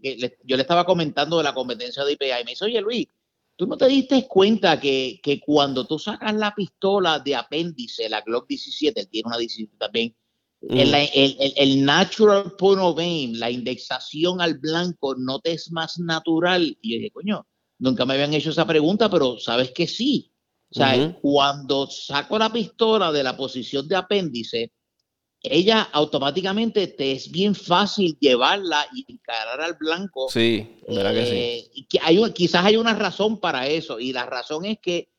[0.43, 3.07] yo le estaba comentando de la competencia de IPA, y me dice, oye Luis,
[3.60, 8.22] ¿Tú no te diste cuenta que, que, cuando tú sacas la pistola de apéndice, la
[8.22, 10.16] Glock 17, él tiene una 17 también,
[10.62, 15.99] el, el, el, natural point of aim, la indexación al blanco, no te es más
[15.99, 16.78] natural.
[16.82, 17.45] Y yo dije, coño,
[17.80, 20.32] nunca me habían hecho esa pregunta, pero sabes que sí.
[20.72, 24.72] O sea, cuando saco la pistola de la posición de apéndice,
[25.42, 30.30] ella automáticamente te es bien fácil llevarla y encarar al blanco.
[30.30, 31.36] Sí, verdad que sí.
[31.36, 35.10] Eh, hay, quizás hay una razón para eso, y la razón es que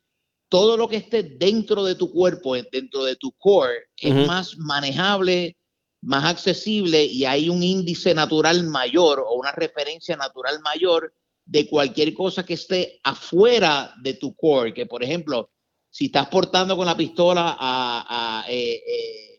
[0.48, 5.56] todo lo que esté dentro de tu cuerpo, dentro de tu core, es más manejable,
[6.02, 11.14] más accesible y hay un índice natural mayor o una referencia natural mayor
[11.44, 14.74] de cualquier cosa que esté afuera de tu core.
[14.74, 15.50] Que, por ejemplo,
[15.88, 19.29] si estás portando con la pistola a, eh, eh,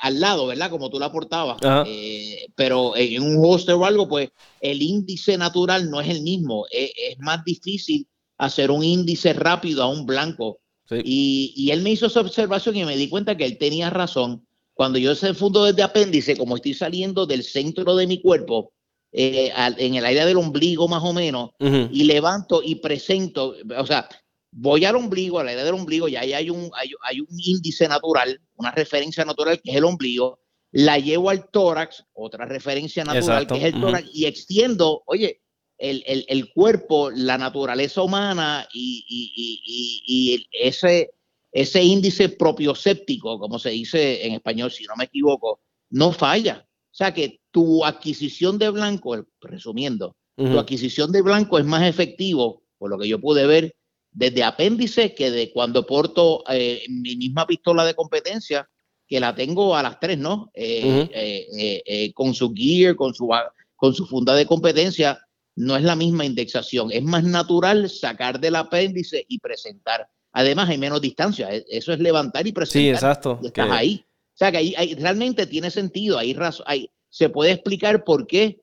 [0.00, 0.70] al lado, ¿verdad?
[0.70, 4.30] Como tú la portabas, eh, pero en un holster o algo, pues
[4.60, 6.66] el índice natural no es el mismo.
[6.70, 8.06] es más difícil
[8.40, 10.60] hacer un índice rápido a un blanco.
[11.04, 14.44] Y, él me hizo esa observación y me di cuenta que él tenía razón.
[14.74, 18.72] Cuando yo se fundo desde apéndice, como estoy saliendo del centro de mi cuerpo,
[19.12, 24.08] eh, en el área del ombligo más o menos, y levanto y presento, o sea,
[24.52, 28.40] voy al ombligo, al área del ombligo, y ahí hay un, hay, un índice natural,
[28.56, 30.40] una referencia natural que es el ombligo,
[30.72, 35.40] la llevo al tórax, otra referencia natural que es el tórax, y extiendo, oye,
[35.78, 41.10] el, el, cuerpo, la naturaleza humana y, y, y, ese,
[41.52, 46.66] ese índice propioséptico, como se dice en español, si no me equivoco, no falla.
[46.68, 52.62] O sea que tu adquisición de blanco, resumiendo, tu adquisición de blanco es más efectivo,
[52.78, 53.74] por lo que yo pude ver,
[54.12, 58.68] desde apéndice que de cuando porto eh, mi misma pistola de competencia,
[59.06, 60.50] que la tengo a las tres, ¿no?
[60.54, 63.28] Eh, eh, con su gear, con su,
[63.76, 65.20] con su funda de competencia,
[65.56, 66.90] no es la misma indexación.
[66.92, 70.08] Es más natural sacar del apéndice y presentar.
[70.32, 71.52] Además, hay menos distancia.
[71.52, 72.80] E, eso es levantar y presentar.
[72.80, 73.40] Sí, exacto.
[73.42, 74.04] estás ahí.
[74.06, 76.18] O sea, que ahí, realmente tiene sentido.
[76.18, 76.36] Ahí,
[76.66, 78.60] hay, se puede explicar por qué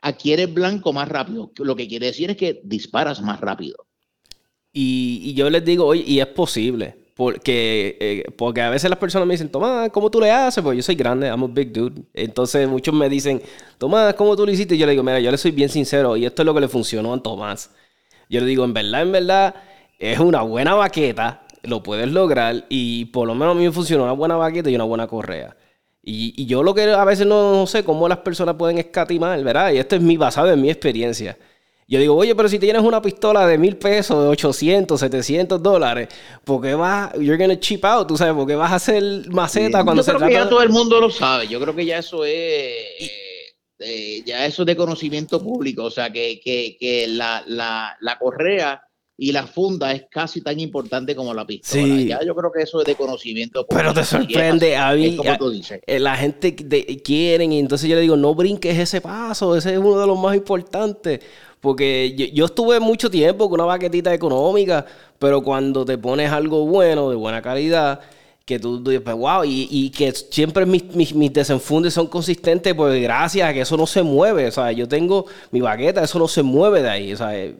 [0.00, 1.52] adquieres blanco más rápido.
[1.56, 3.87] Lo que quiere decir es que disparas más rápido.
[4.72, 6.96] Y, y yo les digo, oye, y es posible.
[7.18, 10.62] Porque, eh, porque a veces las personas me dicen, Tomás, ¿cómo tú le haces?
[10.62, 12.02] Pues yo soy grande, I'm a big dude.
[12.14, 13.42] Entonces muchos me dicen,
[13.76, 14.76] Tomás, ¿cómo tú lo hiciste?
[14.76, 16.60] Y yo le digo, mira, yo le soy bien sincero y esto es lo que
[16.60, 17.72] le funcionó a Tomás.
[18.28, 19.54] Yo le digo, en verdad, en verdad,
[19.98, 24.04] es una buena baqueta, lo puedes lograr y por lo menos a mí me funcionó
[24.04, 25.56] una buena baqueta y una buena correa.
[26.00, 29.42] Y, y yo lo que a veces no, no, sé cómo las personas pueden escatimar,
[29.42, 29.72] ¿verdad?
[29.72, 31.36] Y esto es mi basado en mi experiencia.
[31.90, 36.08] Yo digo, oye, pero si tienes una pistola de mil pesos, de 800, 700 dólares,
[36.44, 39.82] ¿por qué vas, you're gonna chip out, tú sabes, por qué vas a hacer maceta
[39.82, 42.26] cuando se creo que ya todo el mundo lo sabe, yo creo que ya eso
[42.26, 42.74] es,
[43.78, 48.18] eh, ya eso es de conocimiento público, o sea, que, que, que la, la, la
[48.18, 48.82] correa
[49.20, 51.82] y la funda es casi tan importante como la pistola.
[51.82, 52.06] Sí.
[52.06, 53.66] Ya yo creo que eso es de conocimiento.
[53.68, 55.80] Pero te sorprende, a mí, como tú dices.
[55.84, 59.72] Eh, la gente de, quieren y entonces yo le digo, no brinques ese paso, ese
[59.72, 61.18] es uno de los más importantes.
[61.60, 64.86] Porque yo, estuve mucho tiempo con una baquetita económica,
[65.18, 68.00] pero cuando te pones algo bueno, de buena calidad,
[68.48, 73.02] que tú, dices, wow, y, y, que siempre mis, mis, mis, desenfundes son consistentes, pues
[73.02, 74.46] gracias a que eso no se mueve.
[74.46, 77.12] O sea, yo tengo mi baqueta, eso no se mueve de ahí.
[77.12, 77.54] O sea, eh,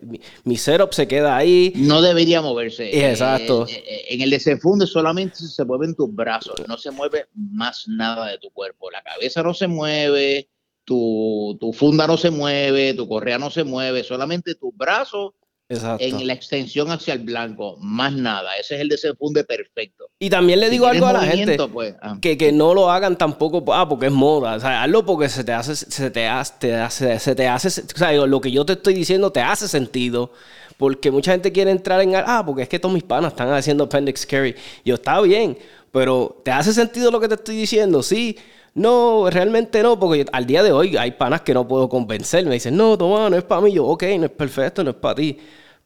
[0.45, 1.75] mi, setup se queda ahí.
[1.77, 3.11] No debería moverse.
[3.11, 3.67] Exacto.
[3.69, 8.29] Eh, eh, en el desenfunde solamente se mueven tus brazos, no se mueve más nada
[8.29, 8.91] de tu cuerpo.
[8.91, 10.49] La cabeza no se mueve,
[10.89, 15.35] tu, funda no se mueve, tu correa no se mueve, solamente tus brazos
[15.69, 18.57] en la extensión hacia el blanco, más nada.
[18.59, 20.07] Ese es el desenfunde perfecto.
[20.19, 22.17] Y también le digo algo a la gente pues, ah.
[22.23, 24.55] que, que, no lo hagan tampoco ah, porque es moda.
[24.57, 27.83] O sea, hazlo porque se te hace, se te hace, te hace, se te hace,
[27.83, 30.33] o sea, lo que yo te estoy diciendo te hace sentido.
[30.79, 33.85] Porque mucha gente quiere entrar en, ah, porque es que todos mis panas están haciendo
[33.85, 34.55] appendix carry.
[34.87, 35.59] Yo, está bien,
[35.93, 38.03] pero ¿te hace sentido lo que te estoy diciendo?
[38.03, 38.39] Sí.
[38.79, 42.45] No, realmente no, porque al día de hoy hay panas que no puedo convencer.
[42.47, 43.73] Me dicen, no, toma, no es para mí.
[43.73, 45.37] Yo, ok, no es perfecto, no es para ti.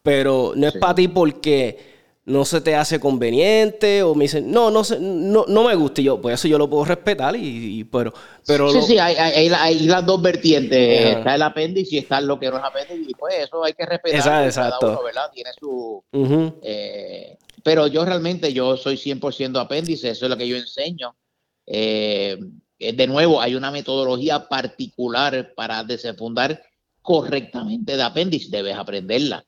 [0.03, 1.93] Pero no es para ti porque
[2.25, 6.01] no se te hace conveniente o me dicen, no, no, no, no me gusta.
[6.01, 8.13] Y yo, pues eso yo lo puedo respetar, y, pero,
[8.45, 8.69] pero...
[8.69, 11.17] Sí, sí, hay, hay, las dos vertientes.
[11.17, 13.09] Está el apéndice y está lo que no es apéndice.
[13.09, 14.45] Y pues eso hay que respetar.
[14.45, 14.79] Exacto.
[14.79, 15.31] Cada uno, ¿verdad?
[15.33, 16.03] Tiene su...
[16.61, 21.15] Eh, pero yo realmente, yo soy 100% apéndice, eso es lo que yo enseño.
[21.65, 22.37] Eh,
[22.79, 26.61] de nuevo, hay una metodología particular para desenfundar
[27.01, 29.45] correctamente de apéndice, debes aprenderla.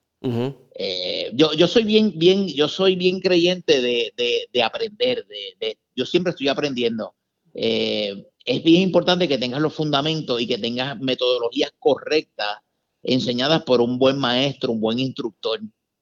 [0.73, 4.13] Eh, yo, yo soy bien, bien, yo soy bien creyente de,
[4.51, 7.15] de, aprender, de, yo siempre estoy aprendiendo.
[7.53, 12.57] Eh, es bien importante que tengas los fundamentos y que tengas metodologías correctas
[13.03, 15.61] enseñadas por un buen maestro, un buen instructor,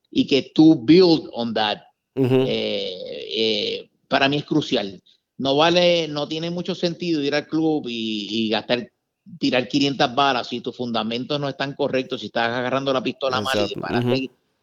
[0.10, 1.80] y que tú build on that.
[2.16, 5.02] Eh, para mí es crucial.
[5.38, 8.92] No vale, no tiene mucho sentido ir al club y, gastar,
[9.40, 13.68] tirar 500 balas si tus fundamentos no están correctos, si estás agarrando la pistola mal
[13.70, 14.04] y para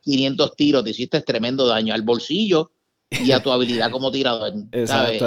[0.02, 2.70] 500 tiros, te hiciste tremendo daño al bolsillo
[3.10, 4.52] y a tu habilidad como tirador.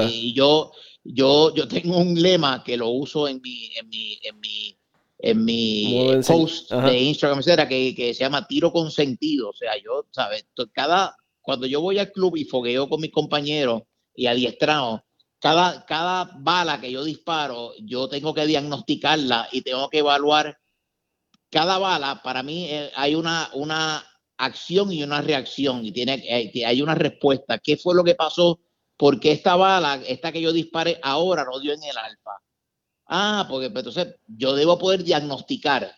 [0.10, 0.72] Y yo,
[1.04, 4.78] yo, yo tengo un lema que lo uso en mi, en mi, en mi,
[5.20, 9.50] en mi post de Instagram, que, que se llama tiro con sentido.
[9.50, 10.46] O sea, yo, ¿sabes?
[10.72, 13.84] Cada, cuando yo voy al club y fogueo con mis compañeros
[14.16, 15.04] y adiestrado,
[15.44, 20.58] cada, cada bala que yo disparo, yo tengo que diagnosticarla y tengo que evaluar
[21.52, 22.22] cada bala.
[22.24, 24.06] Para mí eh, hay una, una
[24.38, 27.60] acción y una reacción y tiene, eh, hay una respuesta.
[27.60, 28.62] ¿Qué fue lo que pasó?
[28.96, 32.32] Porque esta bala, esta que yo dispare ahora, no dio en el alfa.
[33.08, 35.94] Ah, porque pues, entonces yo debo poder diagnosticar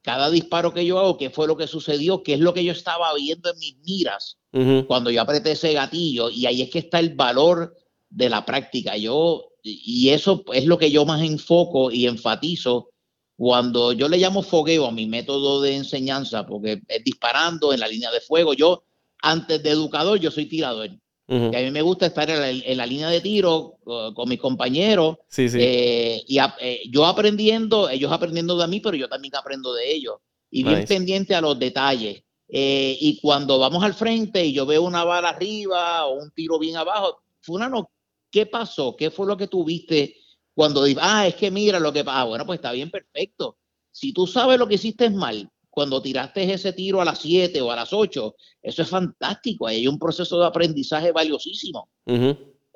[0.00, 2.72] cada disparo que yo hago, qué fue lo que sucedió, qué es lo que yo
[2.72, 4.38] estaba viendo en mis miras
[4.86, 6.30] cuando yo apreté ese gatillo.
[6.30, 7.76] Y ahí es que está el valor
[8.10, 8.96] de la práctica.
[8.96, 12.90] Yo, y eso es lo que yo más enfoco y enfatizo
[13.36, 17.88] cuando yo le llamo fogueo a mi método de enseñanza, porque es disparando en la
[17.88, 18.54] línea de fuego.
[18.54, 18.84] Yo,
[19.22, 20.88] antes de educador, yo soy tirador.
[21.28, 25.18] a mí me gusta estar en la, línea de tiro con mis compañeros.
[25.36, 30.16] Eh, y eh, yo aprendiendo, ellos aprendiendo de mí, pero yo también aprendo de ellos.
[30.50, 32.22] Y bien pendiente a los detalles.
[32.48, 36.58] Eh, y cuando vamos al frente y yo veo una bala arriba o un tiro
[36.58, 37.90] bien abajo, Fulano,
[38.30, 38.96] ¿qué pasó?
[38.96, 40.16] ¿Qué fue lo que tuviste
[40.54, 42.20] cuando dices, ah, es que mira lo que pasa?
[42.20, 43.58] Ah, bueno, pues está bien, perfecto.
[43.90, 47.70] Si tú sabes lo que hiciste mal, cuando tiraste ese tiro a las 7 o
[47.70, 49.66] a las 8, eso es fantástico.
[49.66, 51.90] Hay un proceso de aprendizaje valiosísimo.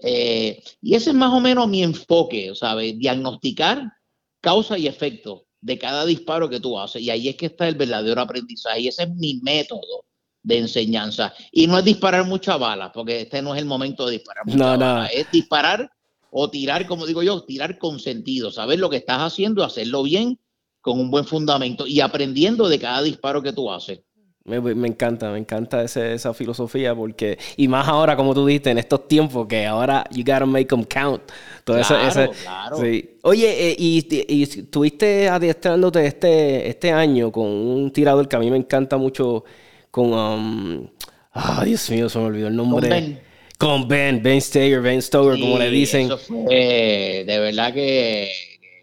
[0.03, 2.99] Eh, y ese es más o menos mi enfoque, ¿sabes?
[2.99, 3.91] Diagnosticar
[4.41, 7.03] causa y efecto de cada disparo que tú haces.
[7.03, 8.81] Y ahí es que está el verdadero aprendizaje.
[8.81, 10.05] Y ese es mi método
[10.43, 11.33] de enseñanza.
[11.53, 14.79] Y no es disparar muchas balas, porque este no es el momento de disparar muchas
[14.79, 15.11] balas.
[15.15, 15.91] Es disparar
[16.31, 20.39] o tirar, como digo yo, tirar con sentido, saber lo que estás haciendo, hacerlo bien,
[20.81, 24.01] con un buen fundamento y aprendiendo de cada disparo que tú haces.
[24.45, 24.57] Me,
[24.89, 29.47] encanta, me encanta esa filosofía porque, y más ahora, como tú dijiste, en estos tiempos
[29.47, 31.23] que ahora you gotta make them count.
[31.63, 32.77] Todo claro, claro.
[33.23, 38.51] Oye, eh, y, y, estuviste adiestrándote este, este año con un tirador que a mí
[38.51, 39.45] me encanta mucho,
[39.91, 40.89] con, um,
[41.33, 42.89] ay Dios mío, se me olvidó el nombre.
[42.89, 43.23] Con Ben.
[43.59, 46.09] Con Ben, Ben Stager, Ben Stoker, como le dicen.
[46.09, 48.31] de verdad que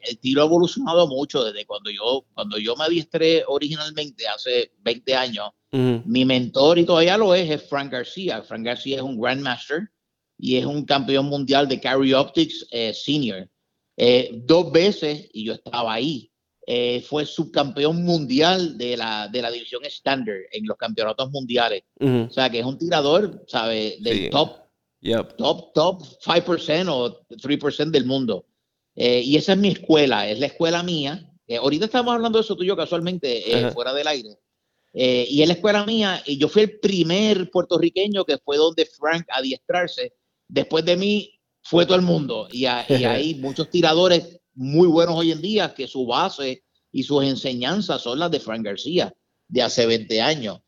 [0.07, 5.15] el tiro ha evolucionado mucho desde cuando yo, cuando yo me adiestré originalmente hace 20
[5.15, 5.49] años.
[5.71, 8.41] Mi mentor, y todavía lo es, es Frank García.
[8.41, 9.89] Frank García es un Grandmaster
[10.37, 13.47] y es un campeón mundial de Carry Optics eh, Senior.
[13.97, 16.31] Eh, dos veces, y yo estaba ahí,
[16.69, 21.83] eh, fue subcampeón mundial de la, de la división Standard en los campeonatos mundiales.
[21.97, 23.95] O sea, que es un tirador, ¿sabe?
[24.01, 24.57] Del top,
[25.37, 28.45] top, top 5% o 3% del mundo.
[28.97, 31.31] Eh, y esa es mi escuela, es la escuela mía.
[31.47, 34.37] Eh, ahorita estamos hablando de eso tú y yo casualmente, eh, fuera del aire.
[34.91, 39.25] y es la escuela mía, y yo fui el primer puertorriqueño que fue donde Frank
[39.29, 40.15] adiestrarse.
[40.49, 42.49] Después de mí fue todo el mundo.
[42.51, 42.65] Y, y
[43.05, 48.17] hay muchos tiradores muy buenos hoy en día que su base y sus enseñanzas son
[48.19, 49.13] las de Frank García,
[49.47, 50.59] de hace 20 años.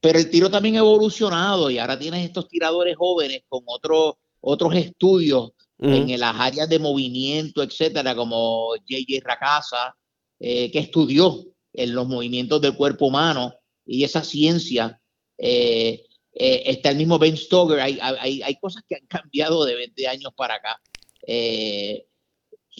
[0.00, 4.74] Pero el tiro también ha evolucionado y ahora tienes estos tiradores jóvenes con otros otros
[4.76, 9.24] estudios en las áreas de movimiento, etcétera, como J.J.
[9.24, 9.96] Racasa,
[10.40, 13.54] eh, que estudió en los movimientos del cuerpo humano
[13.86, 15.00] y esa ciencia.
[15.36, 19.76] Eh, eh, está el mismo Ben Stoker, hay, hay, hay, cosas que han cambiado de
[19.76, 20.80] 20 años para acá.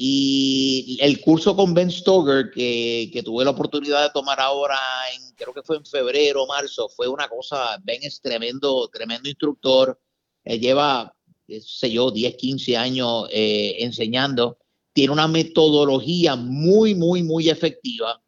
[0.00, 4.78] Y el curso con Ben Stoker que, que, tuve la oportunidad de tomar ahora,
[5.14, 9.28] en, creo que fue en febrero o marzo, fue una cosa, Ben es tremendo, tremendo
[9.28, 10.00] instructor,
[10.44, 11.14] él lleva
[11.60, 14.58] sé yo, 10, 15 años eh, enseñando,
[14.92, 18.22] tiene una metodología muy, muy, muy efectiva.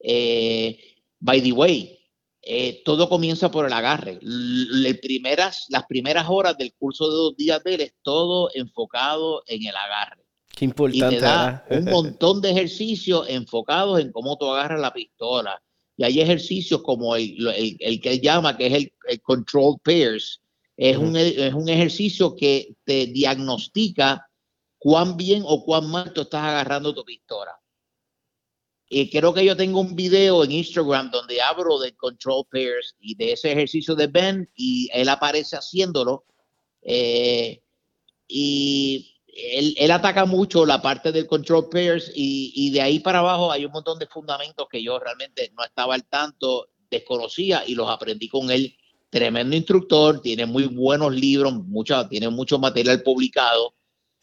[0.00, 0.78] Eh,
[1.20, 1.98] by the way,
[2.42, 4.18] eh, todo comienza por el agarre.
[4.22, 9.76] las primeras horas del curso de dos días de él es todo enfocado en el
[9.76, 10.25] agarre.
[10.56, 11.16] Qué importante.
[11.16, 15.62] Y te da un montón de ejercicios enfocados en cómo tú agarras la pistola.
[15.98, 17.46] Y hay ejercicios como el,
[17.78, 20.40] el, que él llama, que es el, el control pairs,
[20.78, 24.26] es, un, es un ejercicio que te diagnostica
[24.78, 27.52] cuán bien o cuán mal tú estás agarrando tu pistola.
[28.88, 33.14] Y creo que yo tengo un video en Instagram donde hablo de control pairs y
[33.14, 36.24] de ese ejercicio de Ben y él aparece haciéndolo.
[36.82, 37.60] Eh,
[38.28, 43.52] y él, ataca mucho la parte del control pairs y, y, de ahí para abajo
[43.52, 47.88] hay un montón de fundamentos que yo realmente no estaba al tanto, desconocía y los
[47.88, 48.76] aprendí con él.
[49.10, 53.74] Tremendo instructor, tiene muy buenos libros, mucha, tiene mucho material publicado.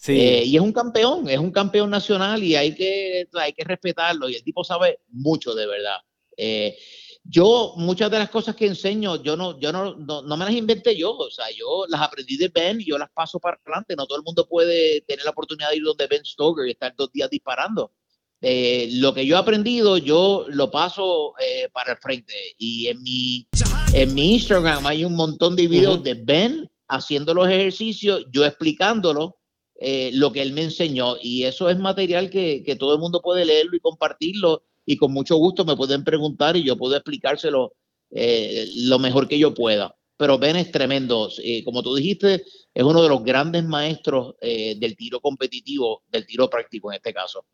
[0.07, 4.27] Eh, y es un campeón, es un campeón nacional y hay que, hay que respetarlo.
[4.29, 5.97] Y el tipo sabe mucho de verdad.
[6.35, 6.77] Eh,
[7.23, 10.97] yo, muchas de las cosas que enseño, yo no, yo no, no, me las inventé
[10.97, 11.15] yo.
[11.15, 13.95] O sea, yo las aprendí de Ben y yo las paso para adelante.
[13.95, 16.93] No todo el mundo puede tener la oportunidad de ir donde Ben Stoker y estar
[16.95, 17.93] dos días disparando.
[18.41, 21.33] Eh, lo que yo he aprendido, yo lo paso
[21.71, 22.33] para el frente.
[22.57, 23.47] Y en mi,
[23.93, 29.37] en mi Instagram hay un montón de videos de Ben haciendo los ejercicios, yo explicándolo
[29.75, 31.17] eh, lo que él me enseñó.
[31.21, 34.63] Y eso es material que, que, todo el mundo puede leerlo y compartirlo.
[34.85, 37.73] Y con mucho gusto me pueden preguntar y yo puedo explicárselo
[38.11, 39.95] eh, lo mejor que yo pueda.
[40.17, 41.29] Pero Ben es tremendo.
[41.43, 46.49] Eh, como tú dijiste, es uno de los grandes maestros del tiro competitivo, del tiro
[46.49, 47.45] práctico en este caso.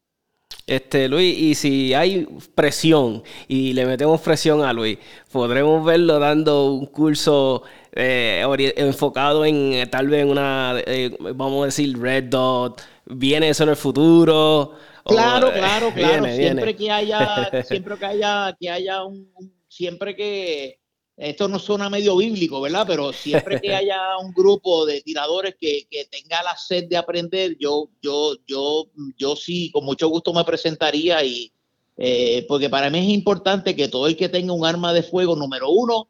[0.69, 4.99] Este, Luis, y si hay presión y le metemos presión a Luis,
[5.31, 8.45] podremos verlo dando un curso eh,
[8.77, 12.83] enfocado en eh, tal vez en una, eh, vamos a decir, Red Dot.
[13.07, 14.73] ¿Viene eso en el futuro?
[15.05, 16.25] Claro, claro, claro.
[16.33, 19.31] siempre que haya, siempre que haya, que haya un
[19.67, 20.79] siempre que
[21.15, 22.85] esto no suena medio bíblico, ¿verdad?
[22.87, 27.89] Pero siempre que haya un grupo de tiradores que, tenga la sed de aprender, yo,
[28.01, 31.51] yo, yo, yo sí, con mucho gusto me presentaría y
[31.97, 35.35] eh, porque para mí es importante que todo el que tenga un arma de fuego,
[35.35, 36.09] número uno,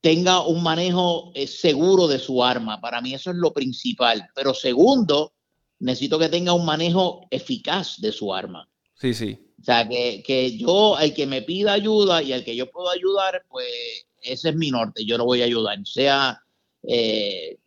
[0.00, 2.80] tenga un manejo eh, seguro de su arma.
[2.80, 4.26] Para mí eso es lo principal.
[4.34, 5.34] Pero segundo,
[5.80, 8.68] necesito que tenga un manejo eficaz de su arma.
[8.94, 9.38] Sí, sí.
[9.60, 12.90] O sea, que, que yo, el que me pida ayuda y al que yo puedo
[12.90, 15.78] ayudar, pues ese es mi norte, yo lo voy a ayudar.
[15.84, 16.40] Sea,
[16.82, 17.58] eh,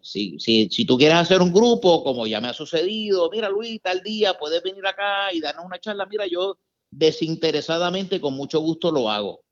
[0.00, 3.80] si, si, si, tú quieres hacer un grupo, como ya me ha sucedido, mira Luis,
[3.82, 6.58] tal día puedes venir acá y darnos una charla, mira, yo
[6.90, 9.42] desinteresadamente con mucho gusto lo hago.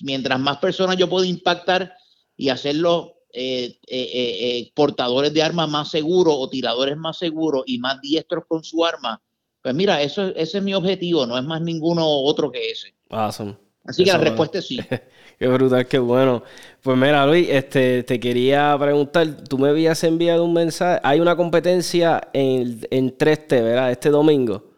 [0.00, 1.94] Mientras más personas yo puedo impactar
[2.36, 8.00] y hacerlo eh, eh, portadores de armas más seguros o tiradores más seguros y más
[8.00, 9.20] diestros con su arma,
[9.60, 12.94] pues mira, eso, ese es mi objetivo, no es más ninguno otro que ese.
[13.10, 13.56] Awesome.
[13.84, 14.78] Así que la respuesta es sí.
[15.38, 16.42] qué brutal, qué bueno.
[16.82, 21.36] Pues mira, Luis, este, te quería preguntar, tú me habías enviado un mensaje, hay una
[21.36, 23.90] competencia en, en 3T, ¿verdad?
[23.90, 24.73] Este domingo.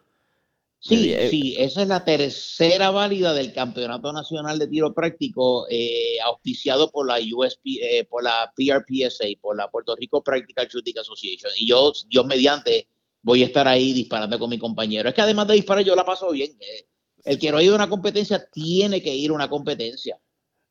[0.87, 6.17] Sí, eh, sí, esa es la tercera válida del Campeonato Nacional de Tiro Práctico eh,
[6.23, 11.51] auspiciado por la USP, eh, por la PRPSA, por la Puerto Rico Practical Shooting Association.
[11.57, 12.87] Y yo, yo mediante
[13.21, 15.09] voy a estar ahí disparando con mi compañero.
[15.09, 16.57] Es que además de disparar yo la paso bien.
[17.25, 20.17] El que no ha ido a una competencia tiene que ir a una competencia.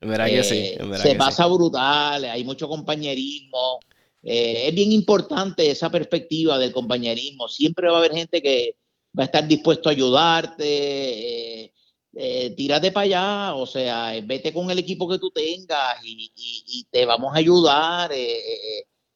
[0.01, 0.57] que sí.
[0.57, 3.81] Eh, se pasa brutal, hay mucho compañerismo.
[4.23, 7.47] Eh, es bien importante esa perspectiva del compañerismo.
[7.49, 8.77] Siempre va a haber gente que
[9.19, 11.73] va a estar dispuesto a ayudarte.
[12.19, 17.05] Eh, tírate para allá, o sea, vete con el equipo que tú tengas y, te
[17.05, 18.11] vamos a ayudar.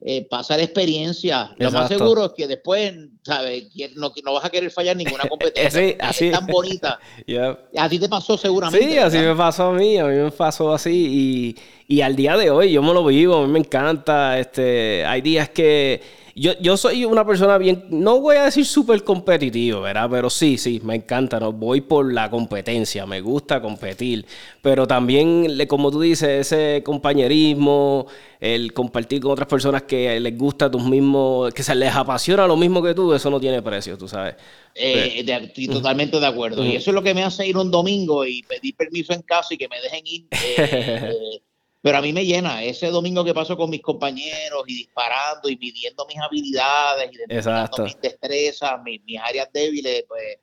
[0.03, 1.55] Eh, pasa la experiencia.
[1.59, 3.69] Lo más seguro es que después, ¿sabes?
[3.97, 5.97] No, no vas a querer fallar ninguna competencia.
[6.01, 6.27] así.
[6.27, 6.99] Es tan bonita.
[7.77, 8.91] A ti te pasó seguramente.
[8.91, 9.99] Sí, así me pasó a mí.
[9.99, 11.55] A mí me pasó así.
[11.87, 13.37] Y, y al día de hoy yo me lo vivo.
[13.37, 14.39] A mí me encanta.
[14.39, 16.01] Este, hay días que
[16.41, 20.09] yo, yo soy una persona bien, no voy a decir súper competitivo, ¿verdad?
[20.11, 21.53] Pero sí, sí, me encanta, ¿no?
[21.53, 24.25] Voy por la competencia, me gusta competir,
[24.63, 28.07] pero también, como tú dices, ese compañerismo,
[28.41, 32.57] el compartir con otras personas que les gusta tus mismos, que se les apasiona lo
[32.57, 34.37] mismo que tú, eso no tiene precio, tú sabes.
[34.75, 36.65] Eh, estoy totalmente de acuerdo.
[36.65, 39.53] Y eso es lo que me hace ir un domingo y pedir permiso en casa
[39.53, 40.27] y que me dejen ir.
[40.61, 41.43] Eh, eh,
[41.83, 45.57] pero a mí me llena ese domingo que paso con mis compañeros y disparando y
[45.57, 50.39] midiendo mis habilidades, y mis destrezas, mis, áreas débiles, pues,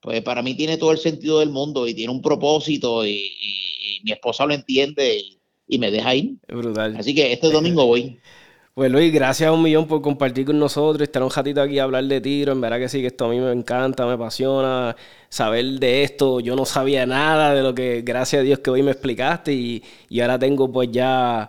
[0.00, 3.30] pues para mí tiene todo el sentido del mundo y tiene un propósito y,
[4.04, 6.34] mi esposa lo entiende y, y me deja ir.
[6.46, 6.94] Brutal.
[6.98, 8.20] Así que este domingo voy.
[8.74, 11.84] Pues Luis, gracias a un millón por compartir con nosotros, estar un ratito aquí a
[11.84, 12.50] hablar de tiro.
[12.50, 14.96] En verdad que sí, que esto a mí me encanta, me apasiona
[15.28, 16.40] saber de esto.
[16.40, 19.82] Yo no sabía nada de lo que, gracias a Dios, que hoy me explicaste y,
[20.20, 21.48] ahora tengo pues ya...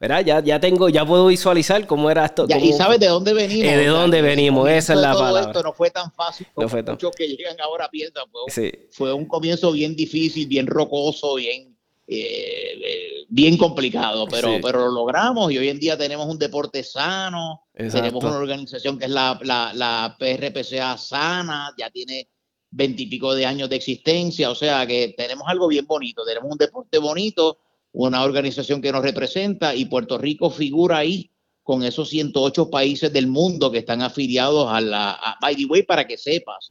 [0.00, 0.24] ¿verdad?
[0.24, 2.46] Ya, ya tengo, ya puedo visualizar cómo era esto.
[2.48, 3.72] y sabes de dónde venimos.
[3.72, 5.52] Eh, de dónde venimos, esa es la palabra.
[5.52, 8.24] Esto no fue tan fácil como muchos que llegan ahora piensan.
[8.48, 11.73] Fue, fue un comienzo bien difícil, bien rocoso, bien
[12.06, 17.62] eh, bien complicado, pero, pero lo logramos y hoy en día tenemos un deporte sano,
[17.72, 22.28] tenemos una organización que es la, la, la PRPCA sana, ya tiene
[22.70, 26.98] veintipico de años de existencia, o sea que tenemos algo bien bonito, tenemos un deporte
[26.98, 27.58] bonito,
[27.92, 31.30] una organización que nos representa y Puerto Rico figura ahí
[31.62, 35.38] con esos 108 países del mundo que están afiliados a la...
[35.40, 36.66] by the way, para que sepas,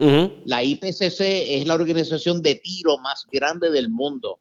[0.46, 4.40] la IPCC es la organización de tiro más grande del mundo.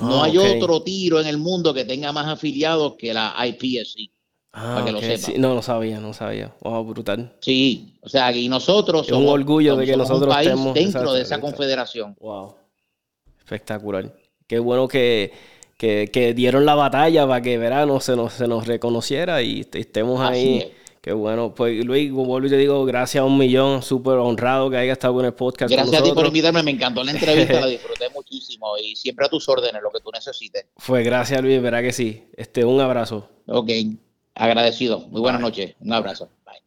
[0.00, 4.10] No ah, hay otro tiro en el mundo que tenga más afiliados que la IPSC.
[4.52, 5.38] Ah, para que lo sepa.
[5.38, 6.54] no lo sabía, no sabía.
[6.60, 7.36] Wow, brutal.
[7.40, 11.22] Sí, o sea, y nosotros somos, un orgullo de que nosotros un país dentro de
[11.22, 12.16] esa confederación.
[12.20, 12.54] Wow.
[13.38, 14.14] Espectacular.
[14.46, 15.32] Qué bueno que,
[15.76, 20.72] que, dieron la batalla para que verano se nos, se nos reconociera y estemos ahí.
[21.04, 21.54] Qué bueno.
[21.54, 25.26] Pues Luis, como te digo, gracias a un millón, súper honrado que haya estado en
[25.26, 25.70] el podcast.
[25.70, 28.08] Gracias a ti por invitarme, me encantó la entrevista, la disfruté
[28.80, 30.66] y siempre a tus órdenes, lo que tú necesites.
[30.76, 32.24] Fue gracias Luis, verá que sí.
[32.36, 33.28] Este, un abrazo.
[33.46, 33.70] Ok,
[34.34, 35.00] agradecido.
[35.08, 35.74] Muy buenas noches.
[35.80, 36.28] Un abrazo.
[36.44, 36.62] Bye.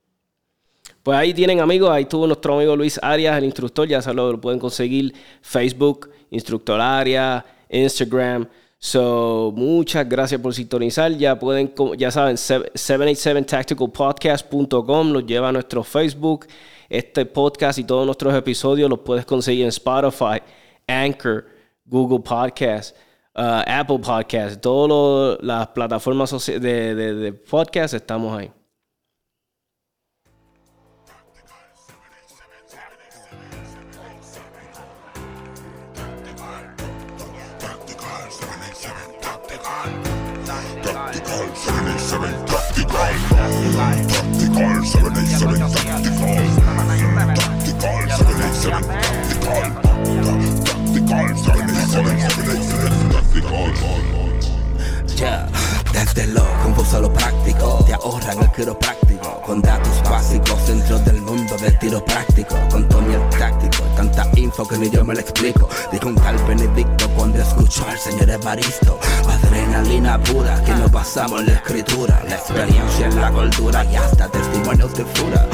[1.03, 4.39] Pues ahí tienen amigos, ahí tuvo nuestro amigo Luis Arias, el instructor, ya se lo
[4.39, 8.47] pueden conseguir Facebook, Instructor Arias, Instagram.
[8.79, 11.11] So, muchas gracias por sintonizar.
[11.13, 16.45] Ya pueden, ya saben, 787tacticalpodcast.com nos lleva a nuestro Facebook.
[16.89, 20.41] Este podcast y todos nuestros episodios los puedes conseguir en Spotify,
[20.87, 21.45] Anchor,
[21.87, 22.95] Google Podcast,
[23.35, 28.51] uh, Apple Podcast, todas las plataformas de, de, de podcast estamos ahí.
[55.93, 61.21] Desde lo confuso a lo práctico, te ahorran el quiropráctico, con datos básicos dentro del
[61.21, 65.21] mundo del tiro práctico, con Tony el táctico, tanta info que ni yo me lo
[65.21, 65.67] explico.
[65.91, 71.53] Dijo un tal Benedicto cuando escuchó al señor Evaristo, adrenalina pura que nos pasamos la
[71.53, 75.47] escritura, la experiencia en la cultura y hasta testimonios de fura.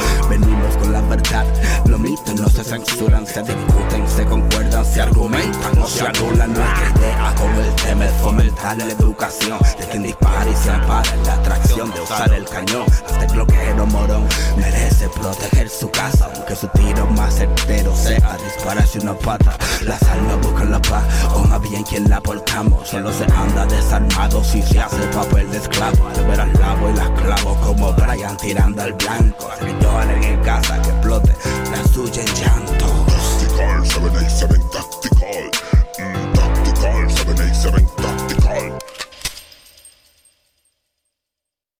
[0.79, 1.45] Con la verdad,
[1.85, 6.89] los mitos no se censuran, se discuten, se concuerdan, se argumentan, no se anulan nuestra
[6.97, 11.33] idea como el tema es fomentar la educación de quien dispara y se ampara la
[11.33, 12.85] atracción de usar el cañón.
[12.89, 14.27] Hasta el bloqueo morón
[14.57, 19.57] merece proteger su casa, aunque su tiro más certero sea dispararse una pata.
[19.81, 21.03] Las almas buscan la paz,
[21.35, 22.87] o más bien quien la portamos.
[22.87, 26.07] Solo se anda desarmado si se hace papel de esclavo.
[26.07, 29.49] Al ver al lavo y las clavo como Brian tirando al blanco.
[29.81, 31.35] Lloren en casa, que explote
[31.71, 33.05] la suya en llanto.
[33.05, 35.51] Tactical 787 Tactical.
[35.99, 38.22] Mm, tactical 787